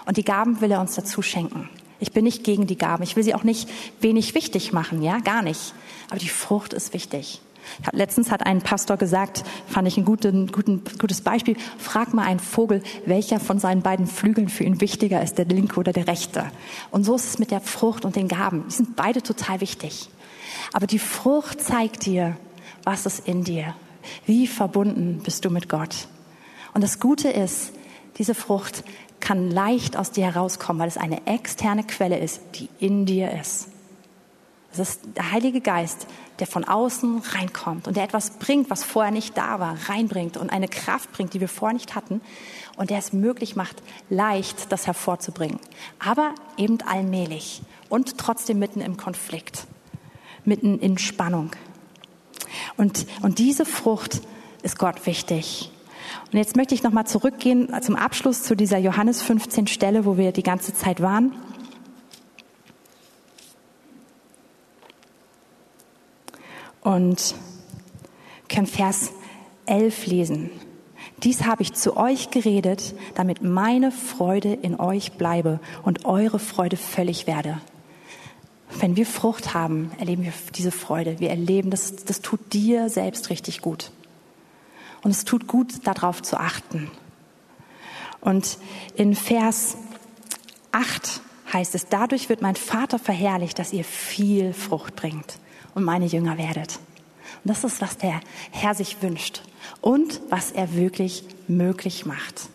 Und 0.09 0.17
die 0.17 0.25
Gaben 0.25 0.63
will 0.63 0.71
er 0.71 0.81
uns 0.81 0.95
dazu 0.95 1.21
schenken. 1.21 1.69
Ich 2.01 2.13
bin 2.13 2.25
nicht 2.25 2.43
gegen 2.43 2.67
die 2.67 2.79
Gaben. 2.79 3.03
Ich 3.03 3.15
will 3.15 3.23
sie 3.23 3.35
auch 3.35 3.45
nicht 3.45 3.69
wenig 4.01 4.35
wichtig 4.35 4.73
machen, 4.73 5.03
ja, 5.03 5.19
gar 5.19 5.43
nicht. 5.43 5.75
Aber 6.09 6.19
die 6.19 6.31
Frucht 6.31 6.73
ist 6.73 6.95
wichtig. 6.95 7.43
Letztens 7.93 8.31
hat 8.31 8.47
ein 8.47 8.63
Pastor 8.63 8.97
gesagt, 8.97 9.45
fand 9.67 9.87
ich 9.87 9.99
ein 9.99 10.07
guten, 10.07 10.51
guten, 10.51 10.83
gutes 10.99 11.21
Beispiel, 11.21 11.59
frag 11.77 12.15
mal 12.15 12.25
einen 12.25 12.41
Vogel, 12.41 12.83
welcher 13.05 13.39
von 13.39 13.59
seinen 13.59 13.83
beiden 13.83 14.07
Flügeln 14.07 14.49
für 14.49 14.65
ihn 14.65 14.81
wichtiger 14.81 15.23
ist, 15.23 15.37
der 15.37 15.45
linke 15.45 15.79
oder 15.79 15.93
der 15.93 16.07
rechte. 16.07 16.51
Und 16.91 17.05
so 17.05 17.17
ist 17.17 17.27
es 17.27 17.39
mit 17.39 17.51
der 17.51 17.61
Frucht 17.61 18.07
und 18.07 18.17
den 18.17 18.29
Gaben. 18.29 18.65
Die 18.67 18.75
sind 18.77 18.97
beide 18.97 19.21
total 19.21 19.61
wichtig. 19.61 20.09
Aber 20.73 20.87
die 20.87 20.99
Frucht 20.99 21.61
zeigt 21.61 22.07
dir, 22.07 22.35
was 22.83 23.05
ist 23.05 23.29
in 23.29 23.45
dir. 23.45 23.75
Wie 24.25 24.47
verbunden 24.47 25.21
bist 25.23 25.45
du 25.45 25.51
mit 25.51 25.69
Gott? 25.69 26.09
Und 26.73 26.83
das 26.83 26.99
Gute 26.99 27.29
ist, 27.29 27.73
diese 28.17 28.35
Frucht 28.35 28.83
kann 29.29 29.51
leicht 29.51 29.99
aus 29.99 30.11
dir 30.11 30.25
herauskommen, 30.25 30.81
weil 30.81 30.89
es 30.89 30.97
eine 30.97 31.27
externe 31.27 31.85
Quelle 31.85 32.19
ist, 32.19 32.41
die 32.55 32.71
in 32.79 33.05
dir 33.05 33.31
ist. 33.31 33.69
Es 34.73 34.79
ist 34.79 35.01
der 35.17 35.33
Heilige 35.33 35.61
Geist, 35.61 36.07
der 36.39 36.47
von 36.47 36.65
außen 36.65 37.19
reinkommt 37.35 37.87
und 37.87 37.99
der 37.99 38.05
etwas 38.05 38.39
bringt, 38.39 38.71
was 38.71 38.85
vorher 38.85 39.13
nicht 39.13 39.37
da 39.37 39.61
war, 39.61 39.77
reinbringt 39.87 40.39
und 40.39 40.49
eine 40.49 40.67
Kraft 40.67 41.13
bringt, 41.13 41.35
die 41.35 41.43
wir 41.43 41.49
vorher 41.49 41.75
nicht 41.75 41.95
hatten 41.95 42.23
und 42.79 42.89
der 42.89 42.97
es 42.97 43.13
möglich 43.13 43.55
macht, 43.55 43.83
leicht 44.09 44.73
das 44.73 44.87
hervorzubringen. 44.87 45.61
Aber 45.99 46.35
eben 46.57 46.79
allmählich 46.81 47.61
und 47.91 48.17
trotzdem 48.17 48.59
mitten 48.59 48.81
im 48.81 48.97
Konflikt, 48.97 49.67
mitten 50.47 50.79
in 50.79 50.97
Spannung. 50.97 51.51
Und, 52.79 53.07
und 53.21 53.39
diese 53.39 53.67
Frucht 53.67 54.23
ist 54.63 54.79
Gott 54.79 55.05
wichtig. 55.05 55.71
Und 56.33 56.39
jetzt 56.39 56.57
möchte 56.57 56.75
ich 56.75 56.83
nochmal 56.83 57.07
zurückgehen 57.07 57.69
zum 57.83 57.97
Abschluss 57.97 58.43
zu 58.43 58.55
dieser 58.57 58.79
Johannes 58.79 59.23
15 59.23 59.67
Stelle, 59.67 60.05
wo 60.05 60.17
wir 60.17 60.33
die 60.33 60.43
ganze 60.43 60.75
Zeit 60.75 61.01
waren. 61.01 61.33
Und 66.83 67.35
können 68.49 68.67
Vers 68.67 69.11
11 69.67 70.07
lesen. 70.07 70.51
Dies 71.23 71.45
habe 71.45 71.63
ich 71.63 71.73
zu 71.75 71.97
euch 71.97 72.31
geredet, 72.31 72.95
damit 73.15 73.43
meine 73.43 73.91
Freude 73.91 74.53
in 74.55 74.79
euch 74.79 75.13
bleibe 75.13 75.61
und 75.83 76.05
eure 76.05 76.39
Freude 76.39 76.77
völlig 76.77 77.27
werde. 77.27 77.61
Wenn 78.79 78.97
wir 78.97 79.07
Frucht 79.07 79.55
haben, 79.55 79.91
erleben 79.99 80.25
wir 80.25 80.33
diese 80.55 80.71
Freude. 80.71 81.19
Wir 81.21 81.31
erleben, 81.31 81.71
das, 81.71 81.97
das 81.97 82.21
tut 82.21 82.53
dir 82.53 82.89
selbst 82.89 83.31
richtig 83.31 83.63
gut. 83.63 83.91
Und 85.03 85.11
es 85.11 85.25
tut 85.25 85.47
gut, 85.47 85.87
darauf 85.87 86.23
zu 86.23 86.39
achten. 86.39 86.91
Und 88.21 88.59
in 88.97 89.15
Vers 89.15 89.77
8 90.73 91.21
heißt 91.53 91.75
es, 91.75 91.87
dadurch 91.89 92.29
wird 92.29 92.43
mein 92.43 92.57
Vater 92.57 92.99
verherrlicht, 92.99 93.59
dass 93.59 93.73
ihr 93.73 93.85
viel 93.85 94.53
Frucht 94.53 94.97
bringt 94.97 95.39
und 95.75 95.85
meine 95.85 96.07
Jünger 96.07 96.37
werdet. 96.39 96.79
Und 97.45 97.51
das 97.51 97.65
ist, 97.65 97.81
was 97.81 97.97
der 97.97 98.21
Herr 98.51 98.75
sich 98.75 99.03
wünscht 99.03 99.43
und 99.81 100.21
was 100.29 100.53
er 100.53 100.75
wirklich 100.75 101.25
möglich 101.47 102.07
macht. 102.07 102.49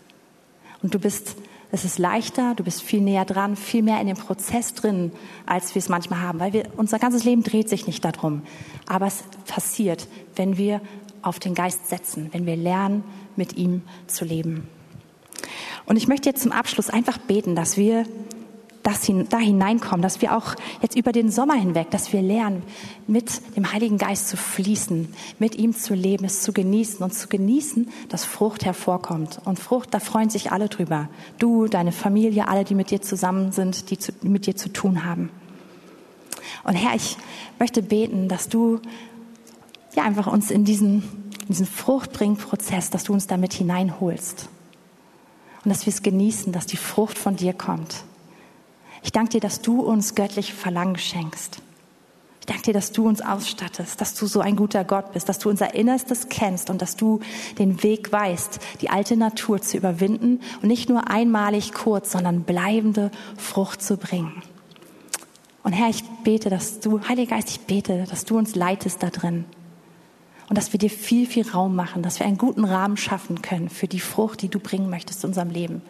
Und 0.81 0.93
du 0.93 0.99
bist, 0.99 1.37
es 1.71 1.85
ist 1.85 1.97
leichter, 1.97 2.53
du 2.55 2.63
bist 2.63 2.81
viel 2.83 3.01
näher 3.01 3.25
dran, 3.25 3.55
viel 3.55 3.81
mehr 3.81 4.01
in 4.01 4.07
dem 4.07 4.17
Prozess 4.17 4.73
drin, 4.73 5.11
als 5.45 5.73
wir 5.73 5.79
es 5.79 5.89
manchmal 5.89 6.21
haben, 6.21 6.39
weil 6.39 6.53
wir, 6.53 6.65
unser 6.75 6.99
ganzes 6.99 7.23
Leben 7.23 7.43
dreht 7.43 7.69
sich 7.69 7.87
nicht 7.87 8.03
darum. 8.03 8.43
Aber 8.85 9.07
es 9.07 9.23
passiert, 9.47 10.07
wenn 10.35 10.57
wir 10.57 10.81
auf 11.23 11.39
den 11.39 11.55
Geist 11.55 11.89
setzen, 11.89 12.29
wenn 12.31 12.45
wir 12.45 12.55
lernen, 12.55 13.03
mit 13.35 13.57
ihm 13.57 13.81
zu 14.07 14.25
leben. 14.25 14.67
Und 15.85 15.97
ich 15.97 16.07
möchte 16.07 16.29
jetzt 16.29 16.43
zum 16.43 16.51
Abschluss 16.51 16.89
einfach 16.89 17.17
beten, 17.17 17.55
dass 17.55 17.77
wir 17.77 18.05
das 18.83 19.09
da 19.29 19.37
hineinkommen, 19.37 20.01
dass 20.01 20.21
wir 20.21 20.35
auch 20.35 20.55
jetzt 20.81 20.97
über 20.97 21.13
den 21.13 21.31
Sommer 21.31 21.53
hinweg, 21.55 21.89
dass 21.91 22.11
wir 22.11 22.21
lernen, 22.21 22.63
mit 23.07 23.55
dem 23.55 23.71
Heiligen 23.71 23.97
Geist 23.97 24.27
zu 24.27 24.35
fließen, 24.35 25.13
mit 25.39 25.55
ihm 25.55 25.73
zu 25.73 25.93
leben, 25.93 26.25
es 26.25 26.41
zu 26.41 26.51
genießen 26.51 26.99
und 26.99 27.13
zu 27.13 27.29
genießen, 27.29 27.89
dass 28.09 28.25
Frucht 28.25 28.65
hervorkommt. 28.65 29.39
Und 29.45 29.57
Frucht, 29.57 29.93
da 29.93 29.99
freuen 29.99 30.29
sich 30.29 30.51
alle 30.51 30.67
drüber. 30.67 31.07
Du, 31.39 31.67
deine 31.67 31.93
Familie, 31.93 32.49
alle, 32.49 32.65
die 32.65 32.75
mit 32.75 32.91
dir 32.91 33.01
zusammen 33.01 33.53
sind, 33.53 33.89
die 33.89 33.97
mit 34.27 34.47
dir 34.47 34.57
zu 34.57 34.71
tun 34.71 35.05
haben. 35.05 35.29
Und 36.65 36.75
Herr, 36.75 36.95
ich 36.95 37.17
möchte 37.59 37.81
beten, 37.81 38.27
dass 38.27 38.49
du 38.49 38.81
ja 39.95 40.03
einfach 40.03 40.27
uns 40.27 40.51
in 40.51 40.65
diesen, 40.65 41.03
in 41.41 41.47
diesen 41.49 41.65
Fruchtbringprozess, 41.65 42.89
dass 42.89 43.03
du 43.03 43.13
uns 43.13 43.27
damit 43.27 43.53
hineinholst. 43.53 44.49
Und 45.63 45.69
dass 45.69 45.85
wir 45.85 45.93
es 45.93 46.01
genießen, 46.01 46.51
dass 46.51 46.65
die 46.65 46.77
Frucht 46.77 47.17
von 47.17 47.35
dir 47.35 47.53
kommt. 47.53 48.03
Ich 49.01 49.11
danke 49.11 49.31
dir, 49.31 49.41
dass 49.41 49.61
du 49.61 49.81
uns 49.81 50.15
göttlich 50.15 50.53
Verlangen 50.53 50.97
schenkst. 50.97 51.61
Ich 52.41 52.45
danke 52.45 52.63
dir, 52.63 52.73
dass 52.73 52.91
du 52.91 53.07
uns 53.07 53.21
ausstattest, 53.21 54.01
dass 54.01 54.15
du 54.15 54.27
so 54.27 54.41
ein 54.41 54.57
guter 54.57 54.83
Gott 54.83 55.13
bist, 55.13 55.29
dass 55.29 55.39
du 55.39 55.49
unser 55.49 55.75
Innerstes 55.75 56.27
kennst 56.27 56.69
und 56.69 56.81
dass 56.81 56.97
du 56.97 57.21
den 57.57 57.83
Weg 57.83 58.11
weißt, 58.11 58.59
die 58.81 58.89
alte 58.89 59.15
Natur 59.15 59.61
zu 59.61 59.77
überwinden 59.77 60.41
und 60.61 60.67
nicht 60.67 60.89
nur 60.89 61.09
einmalig 61.09 61.71
kurz, 61.71 62.11
sondern 62.11 62.43
bleibende 62.43 63.11
Frucht 63.37 63.81
zu 63.81 63.95
bringen. 63.95 64.43
Und 65.63 65.71
Herr, 65.71 65.89
ich 65.89 66.03
bete, 66.25 66.49
dass 66.49 66.81
du, 66.81 66.99
Heiliger 67.07 67.37
Geist, 67.37 67.49
ich 67.49 67.61
bete, 67.61 68.03
dass 68.09 68.25
du 68.25 68.37
uns 68.37 68.55
leitest 68.55 69.01
da 69.01 69.09
drin, 69.09 69.45
und 70.49 70.57
dass 70.57 70.73
wir 70.73 70.79
dir 70.79 70.89
viel, 70.89 71.27
viel 71.27 71.49
Raum 71.49 71.75
machen, 71.75 72.03
dass 72.03 72.19
wir 72.19 72.25
einen 72.25 72.37
guten 72.37 72.65
Rahmen 72.65 72.97
schaffen 72.97 73.41
können 73.41 73.69
für 73.69 73.87
die 73.87 73.99
Frucht, 73.99 74.41
die 74.41 74.49
du 74.49 74.59
bringen 74.59 74.89
möchtest 74.89 75.23
in 75.23 75.29
unserem 75.29 75.49
Leben. 75.49 75.81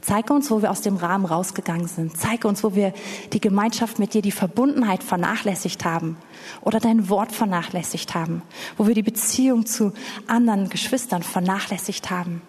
Zeige 0.00 0.32
uns, 0.32 0.50
wo 0.50 0.62
wir 0.62 0.70
aus 0.70 0.80
dem 0.80 0.96
Rahmen 0.96 1.24
rausgegangen 1.24 1.88
sind. 1.88 2.16
Zeige 2.16 2.46
uns, 2.46 2.62
wo 2.62 2.74
wir 2.74 2.92
die 3.32 3.40
Gemeinschaft 3.40 3.98
mit 3.98 4.14
dir, 4.14 4.22
die 4.22 4.32
Verbundenheit 4.32 5.02
vernachlässigt 5.02 5.84
haben 5.84 6.16
oder 6.60 6.78
dein 6.78 7.08
Wort 7.08 7.32
vernachlässigt 7.32 8.14
haben, 8.14 8.42
wo 8.76 8.86
wir 8.86 8.94
die 8.94 9.02
Beziehung 9.02 9.66
zu 9.66 9.92
anderen 10.26 10.68
Geschwistern 10.68 11.22
vernachlässigt 11.22 12.10
haben. 12.10 12.42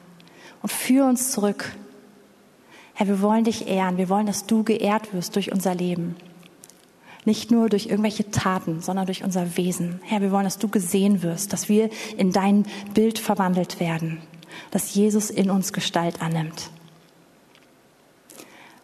Und 0.61 0.71
führe 0.71 1.07
uns 1.07 1.31
zurück. 1.31 1.75
Herr, 2.93 3.07
wir 3.07 3.21
wollen 3.21 3.45
dich 3.45 3.67
ehren. 3.67 3.97
Wir 3.97 4.09
wollen, 4.09 4.25
dass 4.25 4.45
du 4.45 4.63
geehrt 4.63 5.13
wirst 5.13 5.35
durch 5.35 5.51
unser 5.51 5.73
Leben. 5.73 6.17
Nicht 7.25 7.51
nur 7.51 7.69
durch 7.69 7.88
irgendwelche 7.88 8.32
Taten, 8.32 8.82
sondern 8.82 9.05
durch 9.05 9.23
unser 9.23 9.58
Wesen. 9.58 9.99
Herr, 10.03 10.21
wir 10.21 10.32
wollen, 10.32 10.45
dass 10.45 10.58
du 10.58 10.67
gesehen 10.67 11.21
wirst, 11.21 11.53
dass 11.53 11.69
wir 11.69 11.89
in 12.17 12.32
dein 12.32 12.65
Bild 12.93 13.19
verwandelt 13.19 13.79
werden, 13.79 14.21
dass 14.71 14.93
Jesus 14.95 15.29
in 15.29 15.49
uns 15.49 15.73
Gestalt 15.73 16.21
annimmt. 16.21 16.69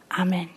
Amen. 0.09 0.49